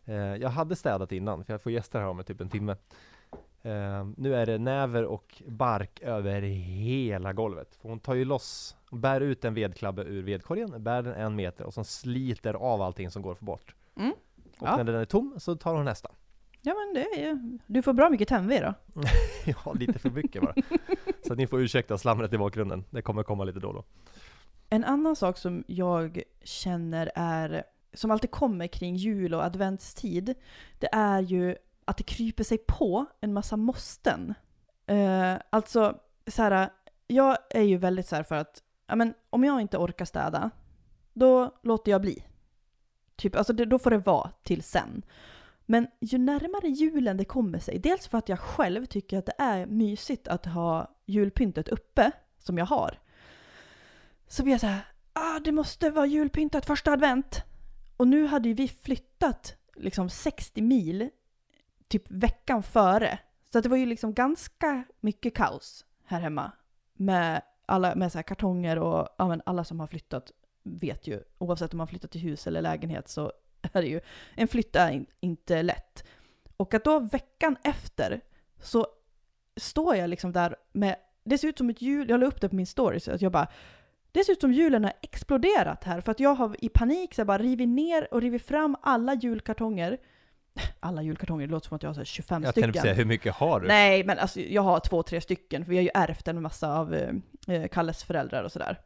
[0.06, 2.76] eh, jag hade städat innan, för jag får gäster här om typ en timme.
[3.62, 7.76] Eh, nu är det näver och bark över hela golvet.
[7.82, 11.66] För hon tar ju loss, bär ut en vedklabbe ur vedkorgen, bär den en meter
[11.66, 13.76] och så sliter av allting som går få bort.
[13.98, 14.12] Mm.
[14.60, 14.78] Och Ja.
[14.78, 16.12] när den är tom så tar hon nästa.
[16.62, 17.58] Ja, men det är.
[17.68, 19.02] Du får bra mycket tändved då.
[19.66, 20.54] Ja, lite för mycket bara.
[21.28, 22.84] Så att ni får ursäkta slamret i bakgrunden.
[22.90, 23.84] Det kommer komma lite då och då.
[24.70, 30.34] En annan sak som jag känner är, som alltid kommer kring jul och adventstid,
[30.80, 31.56] det är ju
[31.86, 34.34] att det kryper sig på en massa måsten.
[34.88, 36.70] Eh, alltså, så här,
[37.08, 40.52] jag är ju väldigt så för att, ja men om jag inte orkar städa,
[41.14, 42.26] då låter jag bli.
[43.16, 45.06] Typ, alltså det, då får det vara till sen.
[45.66, 49.36] Men ju närmare julen det kommer sig, dels för att jag själv tycker att det
[49.38, 53.00] är mysigt att ha julpyntet uppe, som jag har,
[54.28, 54.82] så blir jag så här,
[55.14, 57.44] ah, det måste vara julpyntat första advent.
[57.98, 61.10] Och nu hade ju vi flyttat liksom 60 mil
[61.88, 63.20] typ veckan före.
[63.52, 66.52] Så att det var ju liksom ganska mycket kaos här hemma.
[66.94, 70.32] Med, alla, med så här kartonger och ja, men alla som har flyttat
[70.64, 74.02] vet ju, oavsett om man flyttat till hus eller lägenhet så är det ju,
[74.36, 76.04] en flytt är in, inte lätt.
[76.58, 78.22] Och att då veckan efter
[78.62, 78.88] så
[79.56, 82.50] står jag liksom där med, det ser ut som ett jul, jag la upp det
[82.50, 83.48] på min story så att jag bara
[84.16, 87.20] det ser ut som julen har exploderat här för att jag har i panik så
[87.20, 89.98] jag bara rivit ner och rivit fram alla julkartonger.
[90.80, 92.68] Alla julkartonger, det låter som att jag har så här 25 Jag stycken.
[92.68, 93.68] tänkte säga, hur mycket har du?
[93.68, 96.78] Nej, men alltså jag har två, tre stycken för vi har ju ärvt en massa
[96.78, 97.14] av eh,
[97.48, 98.80] eh, Kalles föräldrar och sådär.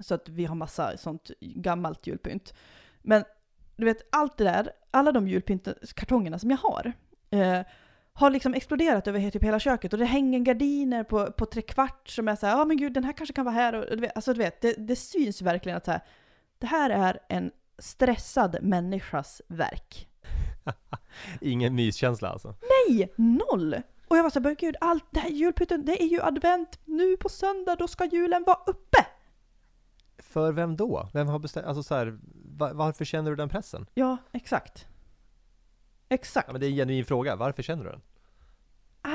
[0.00, 2.54] Så att vi har massa sånt gammalt julpynt.
[3.02, 3.24] Men
[3.76, 6.92] du vet, allt det där, alla de julpyntkartongerna som jag har,
[7.30, 7.60] eh,
[8.12, 12.28] har liksom exploderat över typ hela köket och det hänger gardiner på, på trekvart som
[12.28, 14.32] är såhär, ja men gud den här kanske kan vara här och du vet, alltså
[14.32, 16.00] du vet, det, det syns verkligen att så här,
[16.58, 20.08] det här är en stressad människas verk.
[21.40, 22.54] Ingen myskänsla alltså.
[22.88, 23.74] Nej, noll!
[24.08, 27.28] Och jag var såhär, gud, allt det här julpynten, det är ju advent, nu på
[27.28, 29.06] söndag, då ska julen vara uppe!
[30.18, 31.08] För vem då?
[31.12, 32.18] Vem har bestämt, alltså så här,
[32.58, 33.86] va- varför känner du den pressen?
[33.94, 34.86] Ja, exakt.
[36.08, 36.46] Exakt.
[36.48, 38.00] Ja, men det är en genuin fråga, varför känner du den?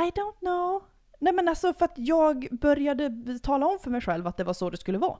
[0.08, 0.84] I don't know.
[1.20, 4.54] Nej men alltså för att jag började tala om för mig själv att det var
[4.54, 5.18] så det skulle vara.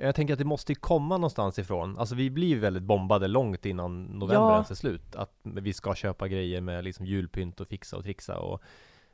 [0.00, 1.98] Jag tänker att det måste ju komma någonstans ifrån.
[1.98, 4.54] Alltså vi blir ju väldigt bombade långt innan november Ja.
[4.54, 5.16] ens är slut.
[5.16, 8.62] Att vi ska köpa grejer med liksom julpynt och fixa och trixa och,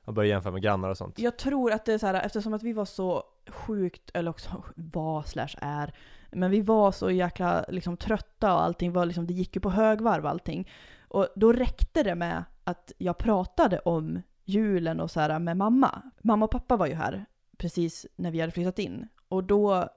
[0.04, 1.18] och börja jämföra med grannar och sånt.
[1.18, 4.64] Jag tror att det är så här, eftersom att vi var så sjukt, eller också
[4.76, 5.94] var slash är,
[6.30, 9.70] men vi var så jäkla liksom trötta och allting var liksom, det gick ju på
[9.70, 10.70] högvarv allting.
[11.08, 16.02] Och då räckte det med att jag pratade om julen och så här med mamma.
[16.22, 17.24] Mamma och pappa var ju här
[17.56, 19.08] precis när vi hade flyttat in.
[19.28, 19.88] Och då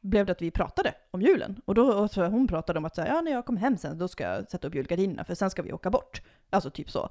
[0.00, 1.60] blev det att vi pratade om julen.
[1.64, 3.76] Och då och så hon pratade om att så här, ja, när jag kommer hem
[3.76, 6.22] sen, då ska jag sätta upp julgardinerna, för sen ska vi åka bort.
[6.50, 7.08] Alltså typ så.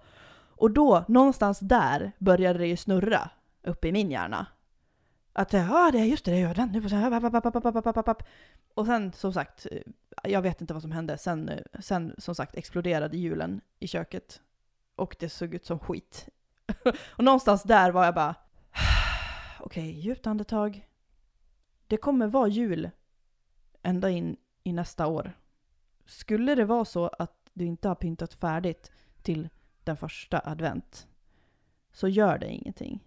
[0.58, 3.30] Och då, någonstans där, började det ju snurra
[3.64, 4.48] uppe i min hjärna.
[5.34, 6.70] Att ja, det är just det, det gör den.
[6.72, 8.16] Nu på så här.
[8.74, 9.82] Och sen som sagt, eh,
[10.24, 11.18] jag vet inte vad som hände.
[11.18, 14.42] Sen, eh, sen som sagt exploderade julen i köket.
[14.96, 16.30] Och det såg ut som skit.
[17.10, 18.36] och någonstans där var jag bara,
[19.60, 20.87] okej, djupt andetag.
[21.88, 22.90] Det kommer vara jul
[23.84, 25.34] ända in i nästa år.
[26.06, 29.50] Skulle det vara så att du inte har pyntat färdigt till
[29.84, 31.08] den första advent,
[31.92, 33.04] så gör det ingenting.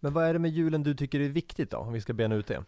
[0.00, 1.78] Men vad är det med julen du tycker är viktigt då?
[1.78, 2.64] Om vi ska bena ut det.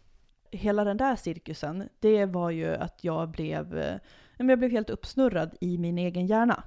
[0.51, 3.99] hela den där cirkusen, det var ju att jag blev, eh,
[4.37, 6.65] jag blev helt uppsnurrad i min egen hjärna.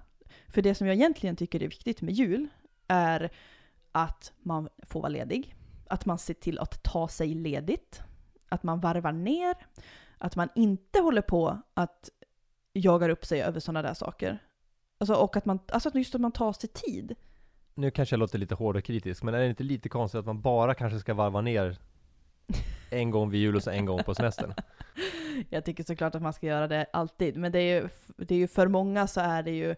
[0.48, 2.48] För det som jag egentligen tycker är viktigt med jul
[2.88, 3.32] är
[3.92, 5.56] att man får vara ledig,
[5.88, 8.02] att man ser till att ta sig ledigt,
[8.52, 9.56] att man varvar ner,
[10.18, 12.10] att man inte håller på att
[12.74, 14.40] jagar upp sig över sådana där saker.
[14.98, 17.16] Alltså, och att man, alltså just att man tar sig tid.
[17.74, 20.26] Nu kanske jag låter lite hård och kritisk, men är det inte lite konstigt att
[20.26, 21.78] man bara kanske ska varva ner
[22.90, 24.54] en gång vid jul och så en gång på semestern?
[25.50, 28.40] Jag tycker såklart att man ska göra det alltid, men det är ju, det är
[28.40, 29.76] ju för många så är det ju,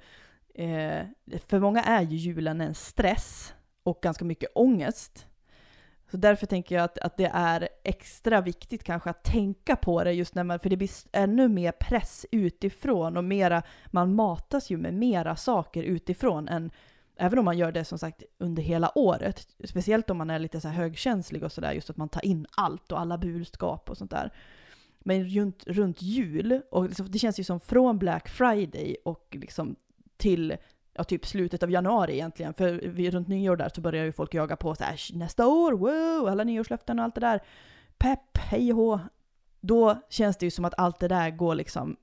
[0.56, 1.06] eh,
[1.48, 5.28] för många är ju julen en stress och ganska mycket ångest.
[6.14, 10.12] Så därför tänker jag att, att det är extra viktigt kanske att tänka på det
[10.12, 14.78] just när man, för det blir ännu mer press utifrån och mera, man matas ju
[14.78, 16.72] med mera saker utifrån än
[17.16, 20.62] Även om man gör det som sagt under hela året, speciellt om man är lite
[20.62, 23.98] så här högkänslig och sådär, just att man tar in allt och alla budskap och
[23.98, 24.34] sånt där.
[25.00, 29.76] Men runt, runt jul, och liksom, det känns ju som från Black Friday och liksom
[30.18, 30.58] till
[30.94, 32.54] ja, typ slutet av januari egentligen.
[32.54, 35.72] För vi, runt nyår där så börjar ju folk jaga på så här nästa år,
[35.72, 37.40] wow, alla nyårslöften och allt det där.
[37.98, 39.00] Pepp, hej och hå.
[39.62, 41.96] Då känns det ju som att allt det där går liksom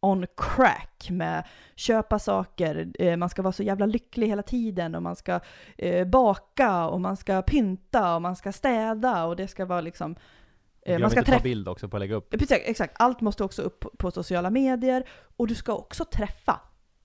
[0.00, 5.02] on crack med köpa saker, eh, man ska vara så jävla lycklig hela tiden och
[5.02, 5.40] man ska
[5.78, 10.16] eh, baka och man ska pynta och man ska städa och det ska vara liksom
[10.82, 12.30] eh, Glöm man ska inte ta bild också på att lägga upp.
[12.30, 12.94] Precis, exakt.
[12.98, 15.04] Allt måste också upp på sociala medier
[15.36, 16.60] och du ska också träffa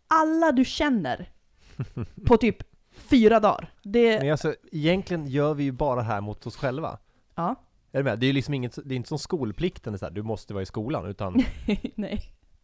[0.08, 1.30] alla du känner
[2.26, 2.58] på typ
[2.92, 3.74] fyra dagar.
[3.84, 6.98] Det, Men alltså, egentligen gör vi ju bara det här mot oss själva.
[7.36, 7.56] ja,
[7.92, 8.20] Är du med?
[8.20, 10.24] Det är ju liksom inget, det är inte som skolplikten, det är så här, du
[10.24, 11.34] måste vara i skolan, utan
[11.96, 12.22] nej.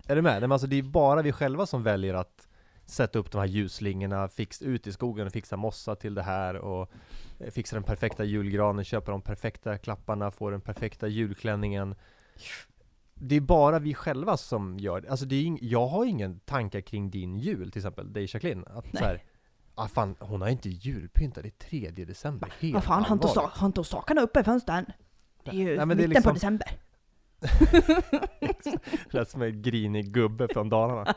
[0.07, 0.31] Är du med?
[0.31, 2.47] Nej, men alltså det är bara vi själva som väljer att
[2.85, 6.55] sätta upp de här ljusslingorna, fixa ut i skogen och fixa mossa till det här
[6.55, 6.91] och
[7.39, 11.95] eh, fixa den perfekta julgranen, köpa de perfekta klapparna, få den perfekta julklänningen.
[13.23, 15.09] Det är bara vi själva som gör det.
[15.09, 18.65] Alltså det är ing- jag har ingen tankar kring din jul till exempel, dig Jacqueline.
[18.67, 18.93] Att Nej.
[18.93, 19.23] så här,
[19.75, 22.53] ah fan, hon har inte julpyntat, det är 3 december.
[22.59, 23.53] Helt Vad fan, har inte, allvarligt.
[23.53, 24.85] sta- har inte stakarna uppe i fönstren?
[25.43, 26.81] Det är ju Nej, men det är mitten på liksom- december.
[29.09, 31.15] Lät som en grinig gubbe från Dalarna.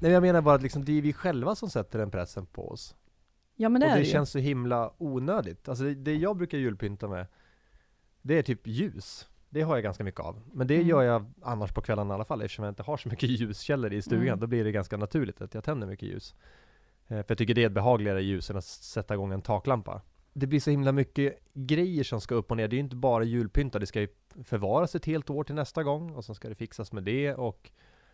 [0.00, 2.68] Nej, jag menar bara att liksom, det är vi själva som sätter den pressen på
[2.70, 2.94] oss.
[3.56, 4.10] Ja men det och är det ju.
[4.12, 5.68] känns så himla onödigt.
[5.68, 7.26] Alltså det, det jag brukar julpynta med,
[8.22, 9.28] det är typ ljus.
[9.50, 10.40] Det har jag ganska mycket av.
[10.52, 10.88] Men det Mm.
[10.88, 13.92] gör jag annars på kvällarna i alla fall, eftersom jag inte har så mycket ljuskällor
[13.92, 14.26] i stugan.
[14.28, 14.38] Mm.
[14.40, 16.34] Då blir det ganska naturligt att jag tänder mycket ljus.
[17.08, 20.02] Eh, För jag tycker det är ett behagligare ljus än att sätta igång en taklampa.
[20.32, 22.68] Det blir så himla mycket grejer som ska upp och ner.
[22.68, 24.08] Det är ju inte bara julpynta, det ska ju
[24.44, 27.70] förvaras ett helt år till nästa gång och sen ska det fixas med det och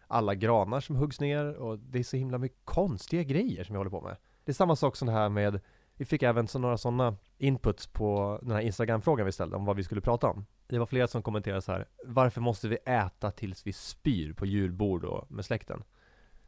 [0.06, 3.80] alla granar som huggs ner och det är så himla mycket konstiga grejer som jag
[3.80, 4.16] håller på med.
[4.44, 5.60] Det är samma sak som det här med,
[5.96, 9.76] vi fick även så några sådana inputs på den här Instagram-frågan vi ställde om vad
[9.76, 10.46] vi skulle prata om.
[10.66, 14.46] Det var flera som kommenterade så här, varför måste vi äta tills vi spyr på
[14.46, 15.82] julbord och med släkten?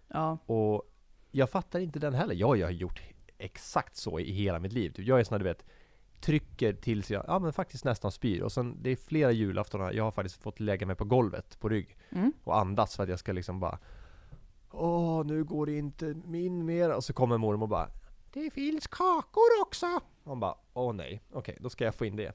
[0.09, 0.39] Ja.
[0.47, 0.83] Och
[1.31, 2.35] jag fattar inte den heller.
[2.35, 3.03] Jag har ju gjort
[3.39, 4.91] exakt så i hela mitt liv.
[4.91, 5.65] Typ, Jag är sån här, du vet,
[6.21, 8.43] trycker tills jag, ja men faktiskt nästan spyr.
[8.43, 11.69] Och sen, det är flera julaftonar jag har faktiskt fått lägga mig på golvet på
[11.69, 12.33] rygg Mm.
[12.45, 13.79] och andas för att jag ska liksom bara
[14.71, 16.91] Åh, nu går det inte in mer.
[16.91, 17.89] Och så kommer mormor och bara
[18.37, 19.87] Det finns kakor också!
[20.25, 22.33] Man bara, åh nej, okej, då ska jag få in det.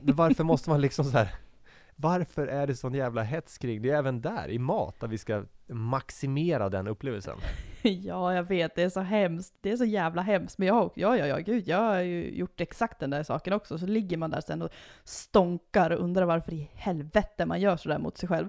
[0.00, 1.34] Varför måste man liksom så här
[1.96, 5.18] varför är det sån jävla hets kring det är även där, i mat, att vi
[5.18, 7.38] ska maximera den upplevelsen?
[7.82, 9.54] Ja, jag vet, det är så hemskt.
[9.60, 10.58] Det är så jävla hemskt.
[10.58, 13.52] Men jag har, ja, ja, ja, gud, jag har ju gjort exakt den där saken
[13.52, 13.78] också.
[13.78, 14.70] Så ligger man där sen och
[15.04, 18.48] stånkar och undrar varför i helvete man gör sådär mot sig själv.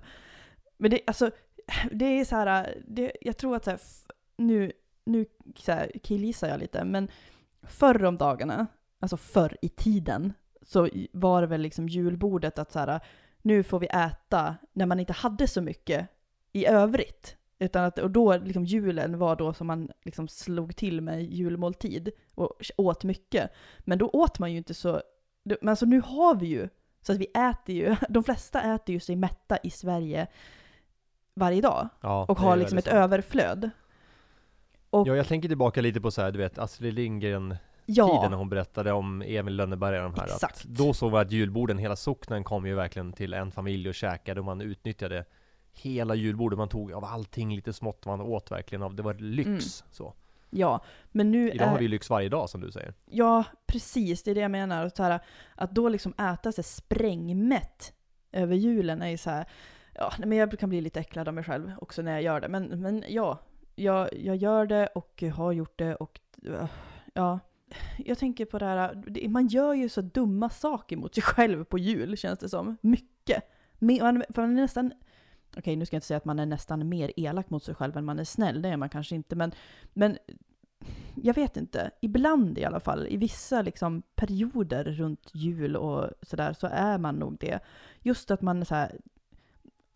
[0.77, 1.31] Men det, alltså,
[1.91, 3.79] det är så här, det, jag tror att så här,
[4.37, 4.71] nu,
[5.05, 5.25] nu
[5.57, 7.07] så här, killgissar jag lite, men
[7.61, 8.67] förr om dagarna,
[8.99, 12.99] alltså förr i tiden, så var det väl liksom julbordet att så här,
[13.41, 16.07] nu får vi äta när man inte hade så mycket
[16.51, 17.37] i övrigt.
[17.59, 22.11] Utan att, och då, liksom julen var då som man liksom slog till med julmåltid
[22.35, 23.51] och åt mycket.
[23.79, 25.01] Men då åt man ju inte så,
[25.43, 26.69] men alltså nu har vi ju,
[27.01, 30.27] så att vi äter ju, de flesta äter ju sig mätta i Sverige
[31.33, 31.89] varje dag.
[32.01, 32.97] Ja, och har liksom ett sant.
[32.97, 33.69] överflöd.
[34.93, 38.31] Och, Ja, jag tänker tillbaka lite på så här, du vet, Astrid Lindgren ja, tiden
[38.31, 40.23] när hon berättade om Emil Lönneberga de här.
[40.25, 40.57] Exakt.
[40.57, 43.95] Att då såg vi att julborden, hela socknen kom ju verkligen till en familj och
[43.95, 45.25] käkade och man utnyttjade
[45.71, 46.57] hela julbordet.
[46.59, 48.95] Man tog av allting lite smått man åt verkligen av.
[48.95, 49.59] Det var lyx Mm.
[49.91, 50.13] så.
[50.49, 52.93] ja, men nu Idag har är, vi ju lyx varje dag som du säger.
[53.05, 54.23] Ja, precis.
[54.23, 54.91] Det är det jag menar.
[54.95, 55.19] Så här,
[55.55, 57.93] att då liksom äta sig sprängmätt
[58.31, 59.45] över julen är ju så här,
[59.95, 62.47] ja, men jag kan bli lite äcklad av mig själv också när jag gör det.
[62.47, 63.39] Men, men ja,
[63.75, 66.67] jag, jag gör det och har gjort det och eh,
[67.13, 67.39] ja.
[67.97, 71.77] Jag tänker på det här, man gör ju så dumma saker mot sig själv på
[71.77, 72.77] jul känns det som.
[72.81, 73.43] Mycket.
[73.79, 74.93] Man, för man är nästan,
[75.57, 77.97] okej nu ska jag inte säga att man är nästan mer elak mot sig själv
[77.97, 79.51] än man är snäll, det är man kanske inte, men,
[79.93, 80.17] men
[81.15, 86.53] jag vet inte, ibland i alla fall, i vissa liksom perioder runt jul och sådär
[86.53, 87.59] så är man nog det.
[88.01, 88.97] Just att man är så här,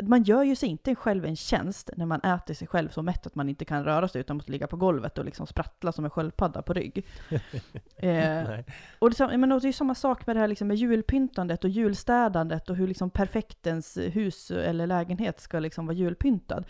[0.04, 3.28] man gör ju sig inte själv en tjänst när man äter sig själv så mätt
[3.28, 6.06] att man inte kan röra sig utan måste ligga på golvet och liksom sprattla som
[6.06, 7.06] en sköldpadda på rygg.
[7.98, 8.60] eh,
[9.00, 11.70] och det, men det är ju samma sak med det här liksom med julpyntandet och
[11.70, 16.66] julstädandet och hur liksom perfekt ens hus eller lägenhet ska liksom vara julpyntad.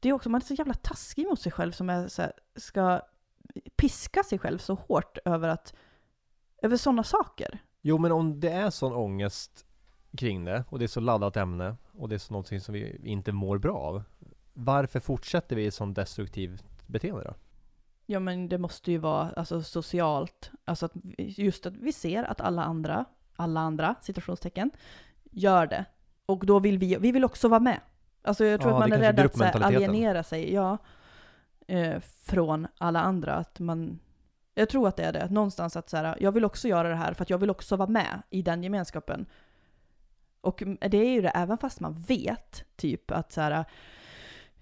[0.00, 3.00] Det är också, man är så jävla taskig mot sig själv som är här, ska
[3.76, 5.74] piska sig själv så hårt över att
[6.62, 7.58] över sådana saker.
[7.82, 9.65] Jo men om det är sån ångest
[10.16, 13.00] kring det och det är så laddat ämne och det är så någonting som vi
[13.04, 14.02] inte mår bra av.
[14.52, 17.34] Varför fortsätter vi i sån destruktivt beteende då?
[18.06, 22.40] Ja men det måste ju vara alltså, socialt, alltså att just att vi ser att
[22.40, 23.04] alla andra,
[23.36, 24.70] alla andra, citationstecken,
[25.30, 25.84] gör det.
[26.26, 27.80] Och då vill vi, vi vill också vara med.
[28.22, 30.78] Alltså jag tror Ja, att man är rädd att här, alienera sig, ja,
[31.66, 33.34] eh, från alla andra.
[33.34, 33.98] Att man,
[34.54, 36.96] jag tror att det är det, någonstans att så här, jag vill också göra det
[36.96, 39.26] här för att jag vill också vara med i den gemenskapen.
[40.46, 43.64] Och det är ju det, även fast man vet typ att så här,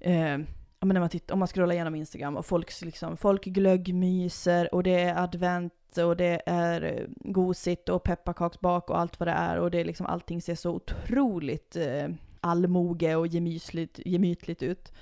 [0.00, 0.38] eh,
[0.80, 4.82] men när man tittar, om man scrollar igenom Instagram och folk, liksom, folk glöggmyser och
[4.82, 9.58] det är advent och det är eh, gosigt och pepparkaksbak och allt vad det är
[9.58, 12.08] och det är liksom allting ser så otroligt eh,
[12.40, 14.92] allmoge och gemysligt, gemytligt ut.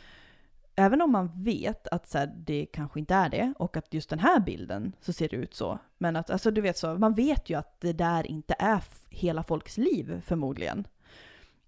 [0.77, 4.11] Även om man vet att så här, det kanske inte är det och att just
[4.11, 5.79] den här bilden så ser det ut så.
[5.99, 9.43] Men att, alltså du vet så, man vet ju att det där inte är hela
[9.43, 10.87] folks liv förmodligen.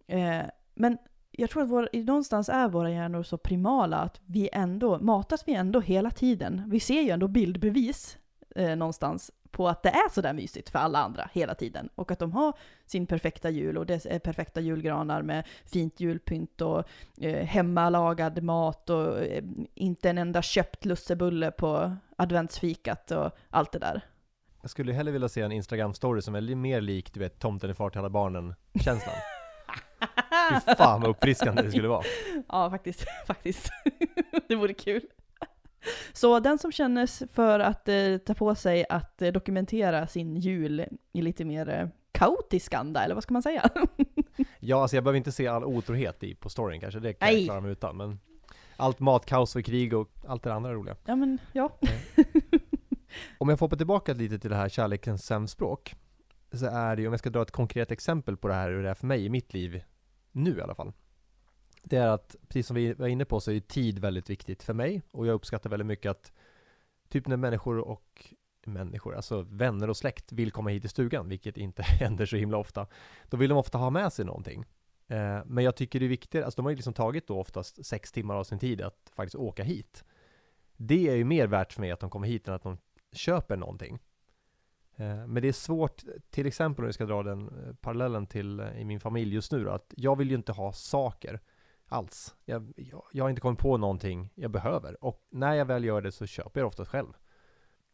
[0.07, 0.43] Eh,
[0.75, 0.99] men
[1.31, 5.55] jag tror att vår, någonstans är våra hjärnor så primala att vi ändå, matas vi
[5.55, 6.63] ändå hela tiden.
[6.67, 8.19] Vi ser ju ändå bildbevis
[8.55, 11.89] eh, någonstans på att det är sådär mysigt för alla andra hela tiden.
[11.95, 12.53] Och att de har
[12.87, 16.85] sin perfekta jul och det är perfekta julgranar med fint julpynt och
[17.21, 23.79] eh, hemmalagad mat och eh, inte en enda köpt lussebulle på adventsfikat och allt det
[23.79, 24.01] där.
[24.61, 27.75] Jag skulle hellre vilja se en Instagram-story som är mer lik, du vet, tomten är
[27.75, 29.15] far till alla barnen-känslan.
[30.67, 32.03] Fy fan vad uppfriskande det skulle vara.
[32.49, 33.05] Ja, faktiskt.
[33.27, 33.71] faktiskt.
[34.49, 35.03] det vore kul.
[36.13, 40.85] Så den som känner för att eh, ta på sig att eh, dokumentera sin jul
[41.13, 43.71] i lite mer eh, kaotisk anda, eller vad ska man säga?
[44.61, 47.37] Ja, alltså jag behöver inte se all otrohet i på storyn kanske, det kan Nej.
[47.37, 47.97] jag klara mig utan.
[47.97, 48.21] Men
[48.77, 50.97] allt matkaos och krig och allt det andra roliga.
[51.05, 51.79] ja, men ja.
[53.39, 55.95] Om jag får hoppa tillbaka lite till det här kärlekens sämspråk
[56.53, 58.83] Så är det ju, om jag ska dra ett konkret exempel på det här, hur
[58.83, 59.83] det är för mig i mitt liv
[60.33, 60.93] Nu i alla fall
[61.85, 64.75] det är att, precis som vi var inne på så är tid väldigt viktigt för
[64.75, 65.03] mig.
[65.11, 66.33] Och jag uppskattar väldigt mycket att
[67.09, 68.35] Typ när människor och
[68.67, 72.57] Människor, alltså vänner och släkt vill komma hit till stugan Vilket inte händer så himla
[72.57, 72.87] ofta
[73.31, 74.65] Då vill de ofta ha med sig någonting.
[75.09, 77.87] Eh, men jag tycker det är viktigt, alltså de har ju liksom tagit då oftast
[77.87, 80.05] sex timmar av sin tid att faktiskt åka hit.
[80.77, 82.79] Det är ju mer värt för mig att de kommer hit än att de
[83.13, 83.99] köper någonting.
[84.97, 88.61] Eh, men det är svårt, till exempel om vi ska dra den eh, parallellen till
[88.61, 91.41] i min familj just nu då, att jag vill ju inte ha saker
[91.95, 92.35] alls.
[92.45, 96.03] Jag, jag, jag har inte kommit på någonting jag behöver och när jag väl gör
[96.03, 97.13] det så köper jag det oftast själv.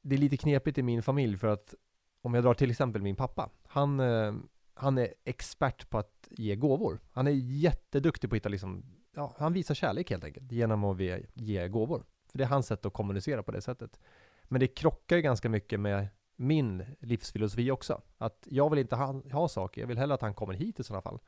[0.02, 1.74] det är lite knepigt i min familj för att
[2.22, 4.34] om jag drar till exempel min pappa, han, eh,
[4.74, 7.00] han är expert på att ge gåvor.
[7.12, 8.84] Han är jätteduktig på att hitta liksom,
[9.14, 12.04] ja, han visar kärlek helt enkelt genom att ge, ge gåvor.
[12.30, 14.00] För det är hans sätt att kommunicera på det sättet.
[14.44, 18.02] Men det krockar ju ganska mycket med min livsfilosofi också.
[18.18, 20.84] Att jag vill inte ha, ha saker, jag vill hellre att han kommer hit i
[20.84, 21.20] sådana fall.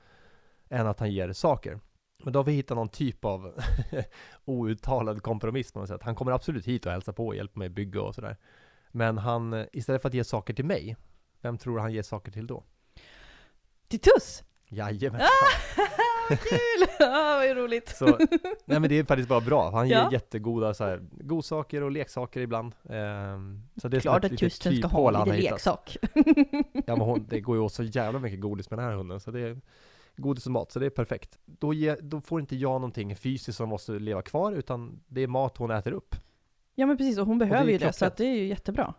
[0.68, 1.80] Än att han ger saker.
[2.24, 3.52] Men då har vi hittat någon typ av
[4.44, 6.02] outtalad kompromiss på något sätt.
[6.02, 8.36] Han kommer absolut hit och hälsar på och hjälper mig bygga och sådär.
[8.90, 10.96] Men han, istället för att ge saker till mig,
[11.40, 12.64] vem tror han ger saker till då?
[13.88, 14.42] Till Tuss!
[14.68, 15.28] Jajamensan!
[16.28, 16.86] Vad kul!
[17.08, 17.88] ah, vad roligt!
[17.88, 18.06] Så,
[18.64, 19.70] nej men det är faktiskt bara bra.
[19.70, 20.08] Han ger Ja.
[20.12, 22.74] jättegoda så här, godsaker och leksaker ibland.
[22.88, 25.96] Ehm, så det är Klart att litet kusten ska ha lite leksak.
[26.86, 29.20] Ja men hon, det går ju åt så jävla mycket godis med den här hunden
[29.20, 29.60] så det är
[30.16, 31.38] godis och mat, så det är perfekt.
[31.44, 35.26] Då, ge, då får inte jag någonting fysiskt som måste leva kvar utan det är
[35.26, 36.16] mat hon äter upp.
[36.74, 38.46] Ja men precis, och hon det är behöver ju det, så att det är ju
[38.46, 38.94] jättebra.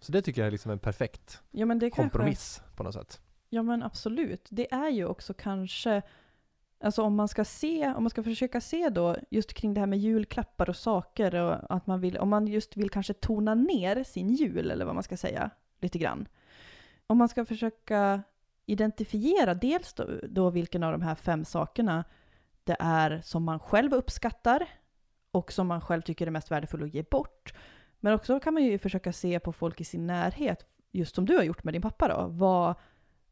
[0.00, 1.90] Så det tycker jag är liksom en perfekt Ja det kanske...
[1.90, 3.20] kompromiss på något sätt.
[3.48, 4.48] Ja men absolut.
[4.50, 6.02] Det är ju också kanske,
[6.80, 9.86] alltså om man ska se, om man ska försöka se då just kring det här
[9.86, 14.04] med julklappar och saker och att man vill, om man just vill kanske tona ner
[14.04, 15.50] sin jul eller vad man ska säga
[15.80, 16.28] lite grann.
[17.06, 18.22] Om man ska försöka
[18.66, 22.04] identifiera dels då, då vilken av de här fem sakerna
[22.64, 24.68] det är som man själv uppskattar
[25.30, 27.54] och som man själv tycker är mest värdefullt att ge bort.
[28.00, 31.36] Men också kan man ju försöka se på folk i sin närhet, just som du
[31.36, 32.74] har gjort med din pappa då, vad,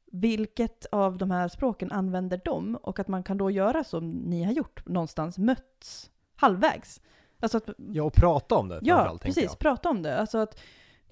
[0.07, 2.77] vilket av de här språken använder de?
[2.77, 7.01] Och att man kan då göra som ni har gjort, någonstans mötts halvvägs.
[7.41, 10.19] Alltså att, Ja och prata om det ja, precis, prata om det.
[10.19, 10.61] Alltså att,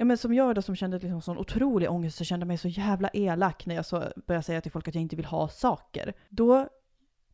[0.03, 2.69] ja men som jag då som kände liksom sån otrolig ångest och kände mig så
[2.69, 6.15] jävla elak när jag så började säga till folk att jag inte vill ha saker.
[6.29, 6.69] Då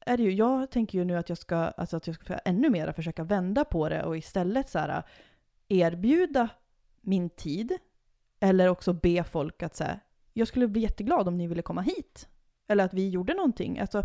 [0.01, 2.71] är det ju, jag tänker ju nu att jag ska, alltså att jag ska ännu
[2.71, 5.03] mer försöka vända på det och istället så här
[5.69, 6.49] erbjuda
[7.01, 7.79] min tid
[8.41, 10.01] eller också be folk att säga
[10.33, 12.29] jag skulle bli jätteglad om ni ville komma hit.
[12.69, 13.79] Eller att vi gjorde någonting.
[13.79, 14.03] Alltså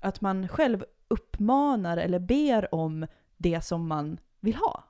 [0.00, 4.84] att man själv uppmanar eller ber om det som man vill ha.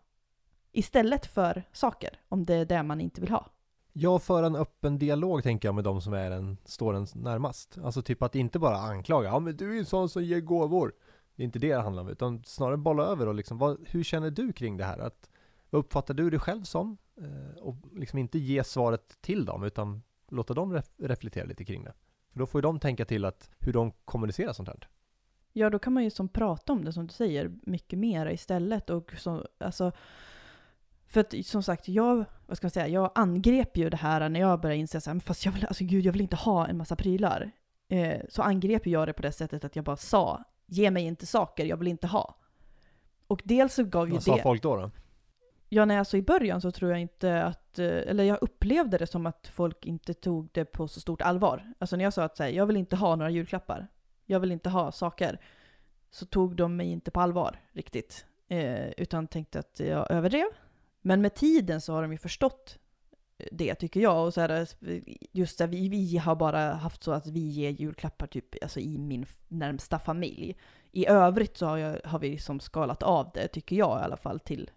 [0.79, 3.51] Istället för saker, om det är det man inte vill ha.
[3.93, 7.79] Jag för en öppen dialog tänker jag med de som är en, står en närmast.
[7.85, 10.41] Alltså typ att inte bara anklaga, ja men du är ju en sån som ger
[10.41, 10.93] gåvor.
[11.37, 14.03] Det är inte det det handlar om, utan snarare bolla över och liksom, vad, hur
[14.03, 14.99] känner du kring det här?
[14.99, 15.31] Att,
[15.70, 16.97] vad uppfattar du det själv som?
[17.20, 21.85] Eh, och liksom inte ge svaret till dem, utan låta dem ref- reflektera lite kring
[21.85, 21.93] det.
[22.33, 24.89] För då får ju de tänka till att hur de kommunicerar sånt här.
[25.53, 28.91] Ja, då kan man ju som prata om det som du säger mycket mer istället.
[28.91, 29.93] Och så, alltså,
[31.09, 34.41] för att som sagt, jag, vad ska man säga, jag angrep ju det här när
[34.41, 36.97] jag började inse "Men fast jag vill, alltså gud, jag vill inte ha en massa
[36.97, 37.51] prylar.
[37.89, 41.27] Eh, så angrep jag det på det sättet att jag bara sa, ge mig inte
[41.27, 42.39] saker jag vill inte ha.
[43.27, 44.77] Och dels så gav ju Vad sa det, folk då?
[44.77, 44.91] då?
[45.69, 48.99] ja när jag så i början så tror jag inte att, eh, eller jag upplevde
[48.99, 51.73] det som att folk inte tog det på så stort allvar.
[51.79, 53.89] Alltså när jag sa att så här, jag vill inte ha några julklappar,
[54.27, 55.41] jag vill inte ha saker,
[56.11, 58.27] så tog de mig inte på allvar riktigt.
[58.49, 60.47] Eh, utan tänkte att jag överdrev.
[61.07, 62.79] Men med tiden så har de ju förstått
[63.39, 64.27] eh, det tycker jag.
[64.27, 64.69] Och så här,
[65.33, 68.99] just det, vi, vi har bara haft så att vi ger julklappar typ alltså i
[68.99, 70.57] min närmsta familj.
[70.93, 74.17] I övrigt så har, jag, har vi liksom skalat av det, tycker jag i alla
[74.17, 74.71] fall, till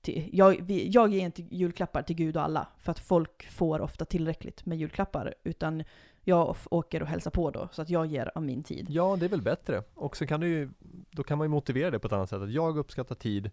[0.00, 3.80] till, jag, vi, jag ger inte julklappar till Gud och alla, för att folk får
[3.80, 5.34] ofta tillräckligt med julklappar.
[5.44, 5.84] Utan
[6.22, 8.86] jag åker och hälsar på då, så att jag ger av min tid.
[8.90, 9.82] Ja, det är väl bättre.
[9.94, 10.70] Och så kan du ju,
[11.10, 12.42] då kan man ju motivera det på ett annat sätt.
[12.42, 13.50] Att jag uppskattar tid.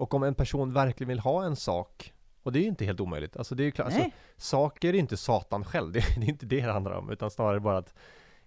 [0.00, 3.00] Och om en person verkligen vill ha en sak, och det är ju inte helt
[3.00, 3.36] omöjligt.
[3.36, 5.92] Alltså det är ju klart, alltså, saker är inte Satan själv.
[5.92, 7.10] Det är, det är inte det det handlar om.
[7.10, 7.94] Utan snarare bara att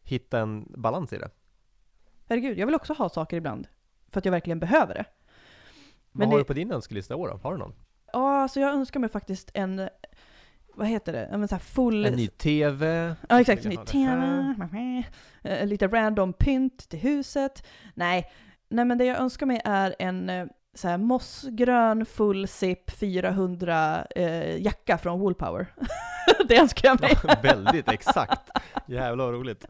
[0.04, 1.30] hitta en balans i det.
[2.30, 3.68] herregud, jag vill också ha saker ibland.
[4.12, 5.06] För att jag verkligen behöver det.
[6.12, 7.38] Vad Men har det- du på din önskelista i år då?
[7.44, 7.74] Har du någon?
[8.14, 9.90] Ja, alltså jag önskar mig faktiskt en,
[10.76, 12.06] vad heter det, Ja, men så här full...
[12.06, 13.16] En ny TV?
[13.30, 15.04] Ja exakt, Vill ny TV,
[15.44, 17.64] eh, lite random pynt till huset.
[17.94, 18.32] Nej,
[18.70, 24.06] nej men det jag önskar mig är en eh, så här mossgrön full zip 400
[24.06, 25.68] eh, jacka från Woolpower.
[26.48, 27.18] det önskar jag mig.
[27.44, 28.50] Väldigt exakt.
[28.88, 29.66] Jävlar vad roligt.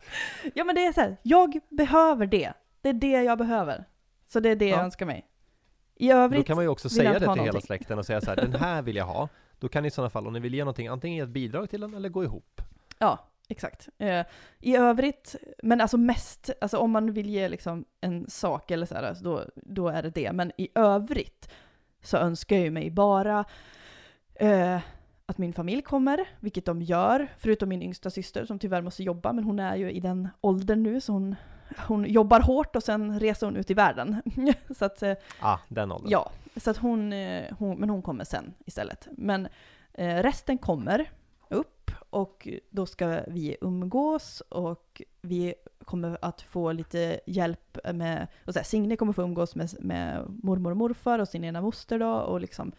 [0.55, 2.53] ja men det är så här, jag behöver det.
[2.81, 3.85] Det är det jag behöver.
[4.27, 4.83] Så det är det jag Ja.
[4.83, 5.25] önskar mig.
[5.95, 7.61] I Då övrigt, kan man ju också jag säga det till hela någonting.
[7.61, 9.29] släkten och säga så här, den här vill jag ha.
[9.59, 11.69] Då kan ni i sådana fall, om ni vill ge någonting, antingen ge ett bidrag
[11.69, 12.61] till den eller gå ihop.
[12.97, 13.19] ja
[13.49, 13.89] exakt.
[13.97, 14.25] Eh,
[14.59, 18.95] I övrigt, men alltså mest, alltså om man vill ge liksom en sak eller så
[18.95, 20.31] här, alltså då, då är det det.
[20.31, 21.49] Men i övrigt
[22.03, 23.45] så önskar jag ju mig bara
[24.35, 24.79] eh,
[25.25, 29.33] att min familj kommer, vilket de gör, förutom min yngsta syster som tyvärr måste jobba,
[29.33, 31.35] men hon är ju i den åldern nu så hon,
[31.87, 34.21] hon jobbar hårt och sen reser hon ut i världen.
[34.77, 36.11] så att, eh, Ah, den åldern.
[36.11, 39.07] ja, så att hon, eh, hon, men hon kommer sen istället.
[39.11, 39.47] Men
[39.93, 41.09] eh, resten kommer
[42.09, 45.53] och då ska vi umgås och vi
[45.85, 50.25] kommer att få lite hjälp med, och så här, Signe kommer få umgås med, med
[50.27, 52.71] mormor och morfar och sin ena moster då och liksom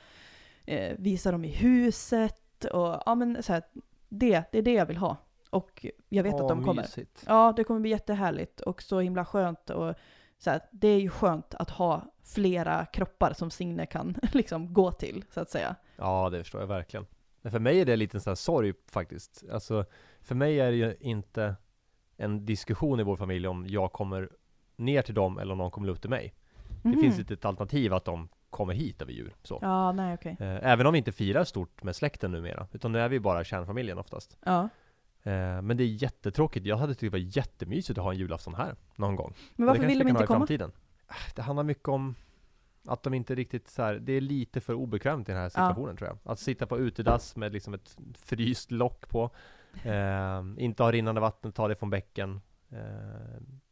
[0.66, 3.62] eh, visa dem i huset och ja men så här,
[4.08, 5.16] det, det är det jag vill ha.
[5.50, 6.82] Och jag vet Åh, att de kommer.
[6.82, 7.24] mysigt.
[7.26, 9.70] Ja, det kommer bli jättehärligt och så himla skönt.
[9.70, 9.94] Och
[10.38, 14.92] så här, det är ju skönt att ha flera kroppar som Signe kan liksom gå
[14.92, 15.76] till, så att säga.
[15.96, 17.06] Ja, det förstår jag verkligen.
[17.44, 19.44] Men för mig är det lite en sån här sorg faktiskt.
[19.52, 19.84] Alltså,
[20.22, 21.54] för mig är det ju inte
[22.16, 24.28] en diskussion i vår familj om jag kommer
[24.76, 26.34] ner till dem eller om någon kommer upp till mig.
[26.82, 27.00] Det Mhm.
[27.00, 29.34] finns inte ett alternativ att de kommer hit över jul.
[29.42, 29.58] Så.
[29.62, 30.36] Ja, nej okej.
[30.40, 33.44] Eh, Även om vi inte firar stort med släkten numera, utan nu är vi bara
[33.44, 34.36] kärnfamiljen oftast.
[34.44, 34.68] Ja.
[35.22, 36.66] Eh, Men det är jättetråkigt.
[36.66, 39.34] Jag hade tyckt det var jättemysigt att ha en julafton här någon gång.
[39.56, 40.38] Men varför vill de inte komma?
[40.38, 40.72] framtiden.
[41.34, 42.14] Det handlar mycket om
[42.86, 45.96] att de inte riktigt så här, det är lite för obekvämt i den här situationen
[45.96, 46.32] tror jag.
[46.32, 49.30] Att sitta på utedass med liksom ett fryst lock på.
[49.84, 52.40] Eh, inte ha rinnande vatten, ta det från bäcken.
[52.70, 52.78] Eh,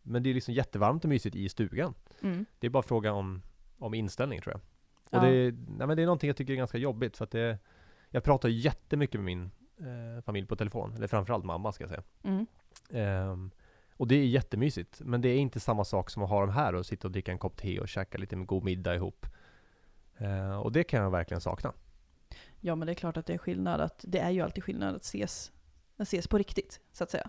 [0.03, 1.95] men det är liksom jättevarmt och mysigt i stugan.
[2.23, 2.47] Mm.
[2.59, 3.43] Det är bara fråga om,
[3.79, 4.61] om inställning tror jag.
[5.21, 5.31] Och Ja.
[5.31, 7.59] det, nej, men det är någonting jag tycker är ganska jobbigt för att det
[8.11, 12.03] Jag pratar jättemycket med min eh, familj på telefon, eller framförallt mamma ska jag säga.
[12.23, 12.47] Mm.
[14.03, 16.75] Och det är jättemysigt, men det är inte samma sak som att ha dem här
[16.75, 19.27] och sitta och dricka en kopp te och käka lite med god middag ihop.
[20.19, 21.73] Ehm, och det kan jag verkligen sakna.
[22.61, 23.81] Ja, men det är klart att det är skillnad.
[23.81, 25.53] Att, det är ju alltid skillnad att ses,
[25.97, 27.29] att ses på riktigt, så att säga.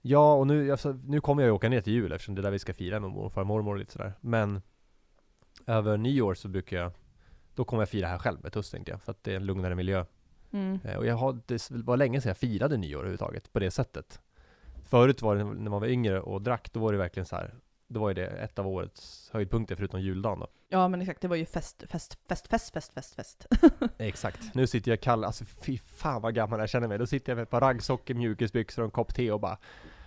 [0.00, 2.42] Ja, och nu, alltså, nu kommer jag ju åka ner till jul eftersom det är
[2.42, 4.12] där vi ska fira med morfar och mormor och lite sådär.
[4.20, 4.62] Men
[5.66, 6.92] över nyår så brukar jag,
[7.54, 9.46] då kommer jag fira här själv med Tuss tänkte jag, för att det är en
[9.46, 10.04] lugnare miljö.
[10.50, 10.78] Mm.
[10.84, 14.20] Eh, Och jag har, det var länge sedan jag firade nyår överhuvudtaget på det sättet.
[14.84, 17.54] Förut var det när man var yngre och drack, då var det verkligen så här.
[17.88, 20.46] Då var ju det ett av årets höjdpunkter förutom juldagen då.
[20.68, 21.20] Ja, men exakt.
[21.20, 23.46] Det var ju fest, fest, fest, fest, fest, fest, fest.
[23.98, 24.54] Exakt.
[24.54, 26.98] Nu sitter jag kall, alltså fy fan vad gammal jag känner mig.
[26.98, 29.58] Då sitter jag med ett par raggsockor, mjukisbyxor och en kopp te och bara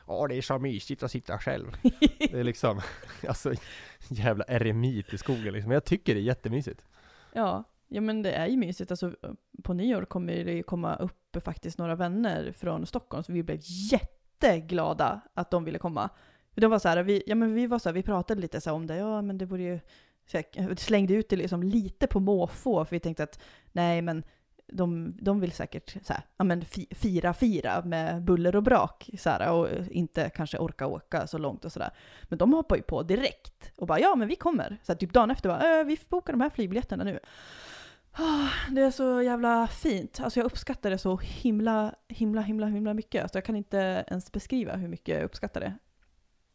[0.08, 1.66] Åh, det är så mysigt att sitta själv.
[2.20, 2.82] Det är liksom,
[3.28, 3.54] alltså
[4.10, 5.70] jävla eremit i skogen liksom.
[5.70, 6.82] Men jag tycker det är jättemysigt.
[7.34, 8.92] Ja, ja men det är ju mysigt.
[8.92, 9.16] Alltså,
[9.64, 13.60] på nyår kommer det ju komma upp faktiskt några vänner från Stockholm, så vi blev
[14.36, 16.10] jätteglada att de ville komma.
[16.56, 18.70] De var så här, vi, ja, men vi var så här, vi pratade lite så
[18.70, 19.80] här om det, ja men det vore ju,
[20.26, 23.40] så jag slängde ut det liksom lite på måfå, för vi tänkte att
[23.72, 24.24] nej men
[24.68, 29.30] de, de vill säkert så här, ja, men fira, fira med buller och brak så
[29.30, 31.90] här, och inte kanske orka åka så långt och sådär.
[32.24, 34.78] Men de hoppar ju på direkt och bara ja men vi kommer.
[34.84, 37.20] Så här, typ dagen efter bara, äh, vi bokar de här flygbiljetterna nu.
[38.18, 40.20] Ah, Det är så jävla fint.
[40.24, 43.24] Alltså jag uppskattar det så himla, himla, himla, himla mycket.
[43.24, 45.74] Alltså jag kan inte ens beskriva hur mycket jag uppskattar det.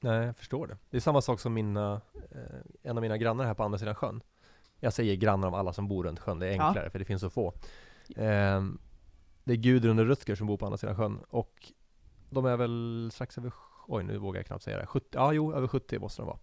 [0.00, 0.76] Nej, jag förstår det.
[0.90, 2.00] Det är samma sak som mina,
[2.30, 4.22] eh, en av mina grannar här på andra sidan sjön.
[4.82, 6.66] Jag säger grannar om alla som bor runt sjön, det är Ja.
[6.68, 7.54] enklare för det finns så få.
[8.16, 8.78] Ehm,
[9.44, 11.72] det är Gudrun och Rutger som bor på andra sidan sjön och
[12.30, 13.52] de är väl strax över,
[13.86, 16.38] oj nu vågar jag knappt säga det, 70, ja jo över 70 måste de vara.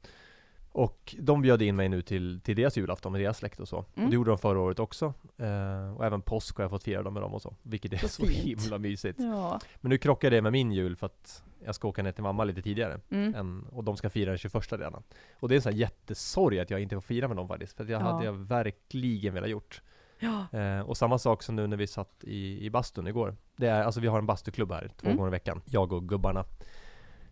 [0.77, 3.85] Och de bjöd in mig nu till, till deras julafton med deras släkt och så.
[3.95, 4.05] Mm.
[4.05, 5.13] Och det gjorde de förra året också.
[5.37, 7.55] Eh, och även påsk har jag fått fira dem med dem och så.
[7.63, 9.19] Vilket är Så så, himla mysigt.
[9.19, 9.59] Ja.
[9.81, 12.43] Men nu krockar det med min jul för att jag ska åka ner till mamma
[12.43, 12.99] lite tidigare.
[13.09, 13.35] Mm.
[13.35, 15.03] Än, och de ska fira den 21 redan.
[15.39, 17.77] Och det är en sån här jättesorg att jag inte får fira med dem faktiskt.
[17.77, 18.05] För jag Ja.
[18.11, 19.81] hade jag verkligen velat gjort.
[20.19, 20.59] Ja.
[20.59, 23.35] Eh, och samma sak som nu när vi satt i, i bastun igår.
[23.55, 25.17] Det är, alltså vi har en bastuklubb här två Mm.
[25.17, 25.61] gånger i veckan.
[25.65, 26.45] Jag och gubbarna.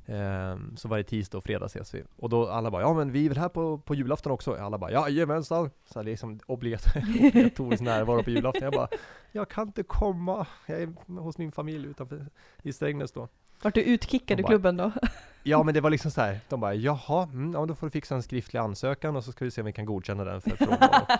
[0.07, 2.03] Eh, så varje tisdag och fredag ses vi.
[2.17, 4.55] Och då alla bara, ja men vi är väl här på, på julafton också?
[4.55, 5.69] Alla bara, jajamensan!
[5.85, 6.95] Så det är liksom obligat-
[7.29, 8.63] obligatorisk närvaro på julafton.
[8.63, 8.87] Jag bara,
[9.31, 10.47] jag kan inte komma.
[10.65, 12.25] Jag är hos min familj utanför
[12.63, 13.27] i Strängnäs då.
[13.61, 14.91] Vart du utkickad bara- klubben då?
[15.47, 16.39] Ja men det var liksom så här.
[16.49, 19.45] de bara jaha, mm, ja då får du fixa en skriftlig ansökan och så ska
[19.45, 21.05] vi se om vi kan godkänna den för frånvaro.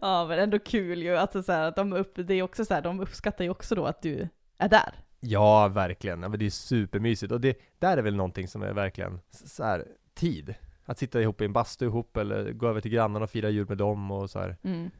[0.00, 1.16] ja men ändå kul ju.
[1.16, 3.74] Alltså så här, att de, upp, det är också så här, de uppskattar ju också
[3.74, 4.28] då att du
[4.58, 4.94] är där.
[5.20, 6.22] Ja, verkligen.
[6.22, 7.32] Ja, men det är supermysigt.
[7.32, 10.54] Och det där är väl någonting som är verkligen så här, tid.
[10.84, 13.68] Att sitta ihop i en bastu ihop eller gå över till grannarna och fira jul
[13.68, 14.56] med dem och så här.
[14.62, 14.90] Mm.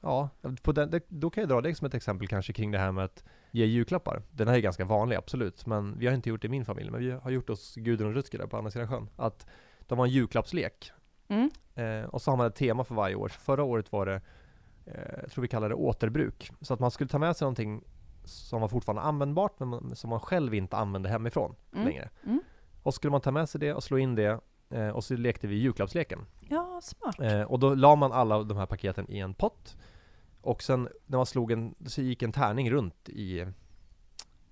[0.00, 0.28] Ja,
[0.62, 3.04] på den, då kan jag dra det som ett exempel kanske kring det här med
[3.04, 4.22] att ge julklappar.
[4.30, 5.66] Den här är ganska vanlig, absolut.
[5.66, 6.90] Men vi har inte gjort det i min familj.
[6.90, 9.08] Men vi har gjort hos Gudrun och Rutger där på andra sidan sjön.
[9.16, 9.46] Att
[9.80, 10.92] de har en julklappslek.
[11.28, 11.50] Mm.
[11.74, 13.28] Eh, och så har man ett tema för varje år.
[13.28, 14.20] Så förra året var det,
[14.86, 16.50] eh, jag tror vi kallar det återbruk.
[16.60, 17.84] Så att man skulle ta med sig någonting
[18.26, 21.84] som var fortfarande användbart, men man, som man själv inte använde hemifrån Mm.
[21.86, 22.10] längre.
[22.24, 22.40] Mm.
[22.82, 25.46] Och skulle man ta med sig det och slå in det, eh, och så lekte
[25.46, 26.26] vi julklappsleken.
[26.40, 27.20] Ja, smart.
[27.20, 29.76] Eh, och då la man alla de här paketen i en pott.
[30.40, 33.46] Och sen när man slog en, så gick en tärning runt i,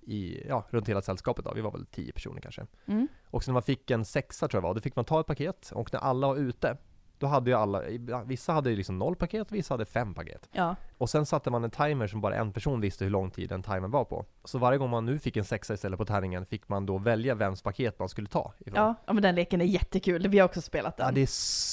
[0.01, 1.53] i ja, runt hela sällskapet då.
[1.53, 2.67] Vi var väl tio personer kanske.
[2.85, 3.07] Mm.
[3.29, 5.27] Och sen när man fick en sexa tror jag var, då fick man ta ett
[5.27, 6.77] paket och när alla var ute
[7.17, 7.81] då hade ju alla,
[8.25, 10.49] vissa hade ju liksom noll paket, vissa hade fem paket.
[10.51, 10.75] Ja.
[10.97, 13.63] Och sen satte man en timer som bara en person visste hur lång tid den
[13.63, 14.25] timern var på.
[14.43, 17.35] Så varje gång man nu fick en sexa istället på tärningen fick man då välja
[17.35, 18.75] vems paket man skulle ta ifrån.
[18.75, 20.27] Ja, ja, men den leken är jättekul.
[20.27, 21.05] Vi har också spelat den.
[21.05, 21.27] Ja, det är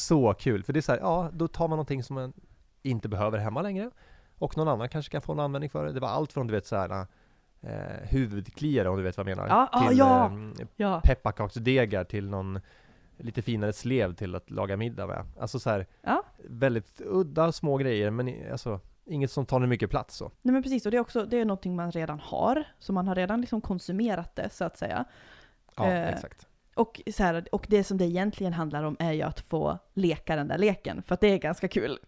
[0.06, 2.32] så kul, för det är så här, ja, då tar man någonting som man
[2.82, 3.90] inte behöver hemma längre
[4.38, 5.92] och någon annan kanske kan få en användning för det.
[5.92, 7.06] Det var allt från du vet så här
[7.62, 10.94] eh, huvudkliare om du vet vad jag menar, Ja, ja, till ja.
[10.96, 12.60] eh, pepparkaksdegar till någon
[13.22, 15.24] lite finare slev till att laga middag med.
[15.40, 16.22] Alltså så här, Ja.
[16.44, 20.30] väldigt udda små grejer, men alltså inget som tar mycket plats så.
[20.42, 22.64] Nej men precis, och det är också det är någonting man redan har.
[22.78, 25.04] Så man har redan liksom konsumerat det så att säga.
[25.76, 26.46] Ja, Eh, exakt.
[26.74, 30.36] Och, så här, och det som det egentligen handlar om är ju att få leka
[30.36, 31.02] den där leken.
[31.02, 31.98] För att det är ganska kul.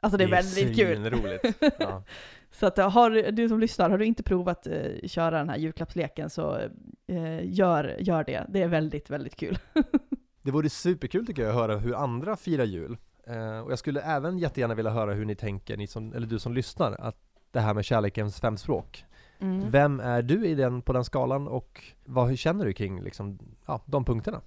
[0.00, 1.10] Alltså det är väldigt kul.
[1.10, 1.62] roligt.
[1.78, 2.02] Ja.
[2.50, 6.30] Så att har du som lyssnar, har du inte provat eh, köra den här julklappsleken
[6.30, 6.58] så
[7.06, 8.46] eh, gör, gör det.
[8.48, 9.58] Det är väldigt, väldigt kul.
[10.46, 12.96] Det vore superkul tycker jag att höra hur andra firar jul.
[13.26, 16.38] Eh, och jag skulle även jättegärna vilja höra hur ni tänker, ni som, eller du
[16.38, 17.16] som lyssnar, att
[17.50, 19.04] det här med kärlekens fem språk.
[19.38, 19.70] Mm.
[19.70, 23.38] Vem är du i den, på den skalan och vad, hur känner du kring liksom,
[23.66, 24.40] ja, de punkterna?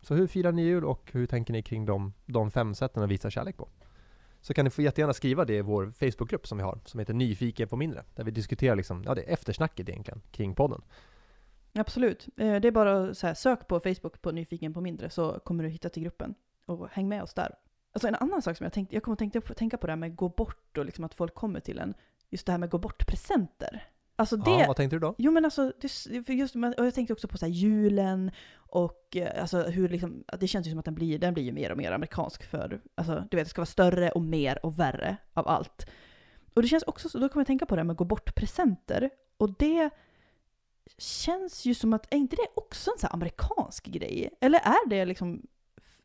[0.00, 3.10] Så hur firar ni jul och hur tänker ni kring de, de fem sätten att
[3.10, 3.68] visa kärlek på?
[4.40, 7.14] Så kan ni få jättegärna skriva det i vår Facebookgrupp som vi har, som heter
[7.14, 10.82] Nyfiken på mindre, där vi diskuterar liksom, ja det eftersnacket egentligen, kring podden.
[11.78, 12.28] Absolut.
[12.36, 15.38] Eh, det är bara att så här, sök på Facebook på Nyfiken på mindre så
[15.38, 16.34] kommer du hitta till gruppen.
[16.66, 17.54] Och häng med oss där.
[17.92, 20.16] Alltså en annan sak som jag tänkte, jag kommer att tänka på, det här med
[20.16, 21.94] gå bort och liksom att folk kommer till en.
[22.30, 23.88] Just det här med gå bort-presenter.
[24.16, 25.14] Alltså det, Ja, vad tänkte du då?
[25.18, 29.62] Jo men alltså, det, just, och jag tänkte också på så julen och eh, alltså
[29.62, 31.92] hur liksom, det känns ju som att den blir, den blir ju mer och mer
[31.92, 35.86] amerikansk för, alltså du vet det ska vara större och mer och värre av allt.
[36.54, 38.34] Och det känns också så, då kommer jag tänka på det här med gå bort
[38.34, 39.90] presenter och det
[40.98, 44.30] känns ju som att, är inte det också en så här amerikansk grej?
[44.40, 45.42] Eller är det liksom,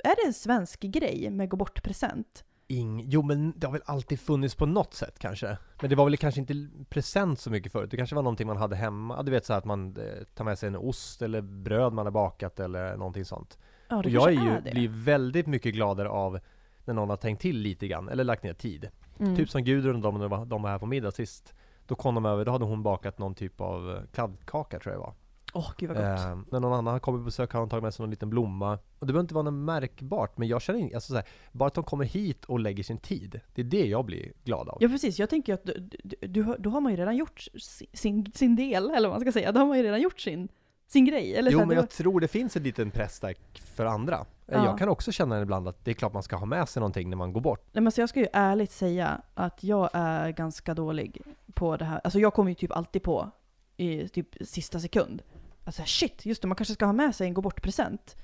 [0.04, 2.44] är det en svensk grej med gå bort present?
[2.68, 5.58] Ing, jo men det har väl alltid funnits på något sätt kanske.
[5.82, 7.92] Men det var väl kanske inte present så mycket förut.
[7.92, 9.24] Det kanske var någonting man hade hemma.
[9.24, 12.06] Du vet så här att man eh, tar med sig en ost eller bröd man
[12.06, 13.58] har bakat eller någonting sånt.
[13.90, 14.72] Ja, Och det jag är ju, är det.
[14.72, 16.40] blir väldigt mycket gladare av
[16.86, 18.90] när någon har tänkt till lite grann, eller lagt ner tid.
[19.20, 19.36] Mm.
[19.36, 21.54] Typ som Gudrun och de, de var här på middag sist.
[21.92, 25.02] Då kom de över, då hade hon bakat någon typ av eh, kladdkaka tror jag
[25.02, 25.14] det var.
[25.54, 26.06] Åh gud vad gott.
[26.06, 28.74] Eh, när någon annan kommit på besök har de tagit med sig någon liten blomma.
[28.74, 31.68] Och det behöver inte vara något märkbart, men jag känner inte, alltså så här, bara
[31.68, 33.40] att de kommer hit och lägger sin tid.
[33.56, 34.78] Det är det jag blir glad av.
[34.82, 35.90] Ja precis, jag tänker att du,
[36.28, 39.32] du, då har man ju redan gjort si- sin, sin del, eller vad man ska
[39.32, 39.52] säga.
[39.52, 40.48] Då har man ju redan gjort sin,
[40.88, 41.36] sin grej.
[41.36, 43.36] Eller jo men då, jag tror det finns en liten press där
[43.76, 44.26] för andra.
[44.52, 44.66] Eh, Ja.
[44.66, 47.10] Jag kan också känna ibland att det är klart man ska ha med sig någonting
[47.10, 47.68] när man går bort.
[47.72, 51.22] Nej, men så jag ska ju ärligt säga att jag är ganska dålig
[51.54, 52.02] på det här.
[52.04, 53.32] Alltså jag kommer ju typ alltid på
[53.78, 55.22] i typ sista sekund.
[55.66, 58.16] Alltså shit, just det, man kanske ska ha med sig en gå bort-present.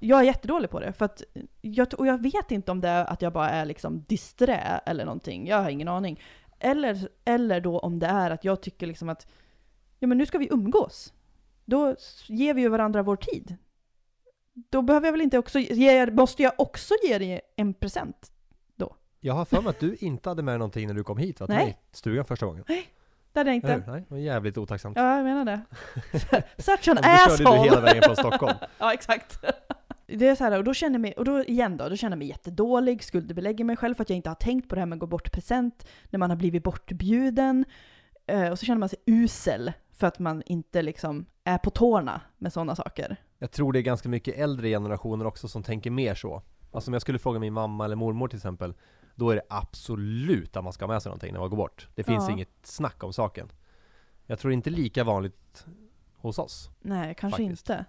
[0.00, 1.22] Jag är jättedålig på det, för att
[1.60, 5.04] jag, och jag vet inte om det är att jag bara är liksom disträ eller
[5.04, 5.46] någonting.
[5.46, 6.20] Jag har ingen aning.
[6.58, 9.26] Eller, eller då om det är att jag tycker liksom att
[9.98, 11.12] ja men nu ska vi umgås.
[11.64, 11.96] Då
[12.26, 13.56] ger vi ju varandra vår tid.
[14.70, 18.30] Då behöver jag väl inte också ge, måste jag också ge dig en present?
[19.24, 21.40] Jag har för mig att du inte hade med dig någonting när du kom hit
[21.40, 21.46] va?
[21.46, 21.64] Till Nej.
[21.64, 22.64] mig, stugan första gången.
[22.66, 23.90] Det hade jag Eller inte.
[23.90, 23.92] hur?
[23.92, 24.96] Nej, det var jävligt otacksamt.
[24.96, 25.60] Ja, jag menar det.
[26.62, 27.80] Such an då körde du hela asshole!
[27.80, 28.54] vägen från Stockholm.
[28.78, 29.44] ja, exakt.
[30.06, 32.12] Det är så här, och då känner jag mig, och då igen då, då känner
[32.12, 34.86] jag mig jättedålig, skuldbelägger mig själv för att jag inte har tänkt på det här
[34.86, 37.64] med att gå bort present, när man har blivit bortbjuden.
[38.26, 42.20] Eh, och så känner man sig usel för att man inte liksom är på tårna
[42.38, 43.16] med sådana saker.
[43.44, 46.42] Jag tror det är ganska mycket äldre generationer också som tänker mer så.
[46.72, 48.74] Alltså om jag skulle fråga min mamma eller mormor till exempel,
[49.14, 51.88] då är det absolut att man ska ha med sig någonting när man går bort.
[51.94, 52.32] Det finns Ja.
[52.32, 53.48] inget snack om saken.
[54.26, 55.66] Jag tror inte lika vanligt
[56.16, 56.70] hos oss.
[56.80, 57.70] Nej, kanske Faktiskt.
[57.70, 57.84] inte.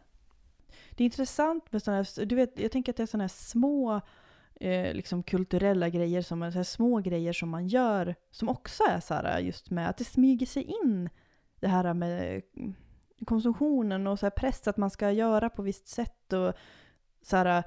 [0.92, 3.28] Det är intressant med sådana här, du vet, jag tänker att det är sådana här
[3.30, 4.02] små
[4.56, 9.14] eh, liksom kulturella grejer, som, så små grejer som man gör, som också är så
[9.14, 11.10] här just med att det smyger sig in
[11.60, 12.42] det här med
[13.26, 16.54] konsumtionen och så här press att man ska göra på visst sätt och
[17.22, 17.64] så här,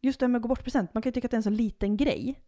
[0.00, 1.38] just det här med att gå bort present, man kan ju tycka att det är
[1.38, 2.42] en så liten grej,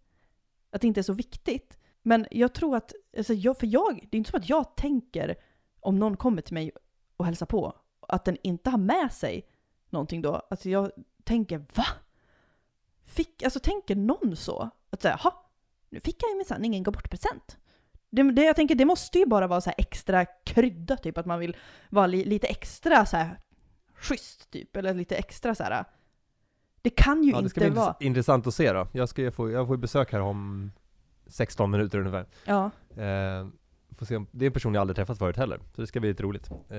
[0.71, 1.79] att det inte är så viktigt.
[2.03, 5.35] Men jag tror att, alltså jag, för jag, det är inte som att jag tänker
[5.81, 6.71] om någon kommer till mig
[7.17, 9.49] och hälsar på, att den inte har med sig
[9.91, 10.35] någonting då.
[10.51, 10.91] Alltså jag
[11.25, 11.87] tänker, va?
[13.05, 14.71] Fick, alltså tänker någon så?
[14.91, 15.35] Att säga, jaha,
[15.91, 17.59] nu fick jag ju minsann ingen gå bort-present.
[18.15, 21.27] Det, det, jag tänker, det måste ju bara vara så här extra krydda, typ att
[21.27, 21.57] man vill
[21.91, 23.39] vara li, lite extra så här
[23.95, 24.77] schysst, typ.
[24.77, 25.85] Eller lite extra så här.
[26.83, 27.93] Det kan ju Ja, det ska inte bli vara...
[27.93, 28.89] intress- intressant att se då.
[28.93, 30.73] Jag, ska få, jag får besök här om
[31.27, 32.27] 16 minuter ungefär.
[32.45, 33.47] Ja, Eh,
[33.99, 36.01] får se om, det är en person jag aldrig träffat förut heller, så det ska
[36.01, 36.51] bli lite roligt.
[36.71, 36.79] Eh,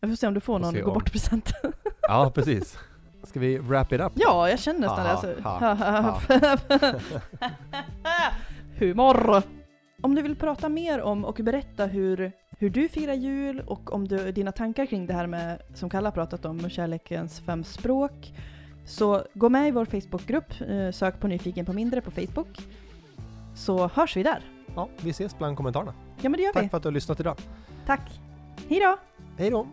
[0.00, 1.52] jag får se om du får Får någon gå om- bort-present.
[2.02, 2.78] ja, precis.
[3.22, 4.12] Ska vi wrap it up?
[4.14, 5.42] Ja, jag känner nästan det.
[5.42, 7.20] Ha, Alltså.
[8.78, 9.42] Humor!
[10.02, 14.08] Om du vill prata mer om och berätta hur, hur du firar jul och om
[14.08, 18.32] du, dina tankar kring det här med, som Kalla pratat om, kärlekens fem språk,
[18.86, 22.58] så gå med i vår Facebookgrupp, eh, sök på Nyfiken på mindre på Facebook,
[23.54, 24.44] så hörs vi där.
[24.74, 25.94] Ja, vi ses bland kommentarerna.
[26.20, 26.60] Ja men det gör vi.
[26.60, 27.36] Tack för att du har lyssnat idag.
[27.86, 28.20] Tack.
[28.68, 28.96] Hej då!
[29.38, 29.66] Hej då!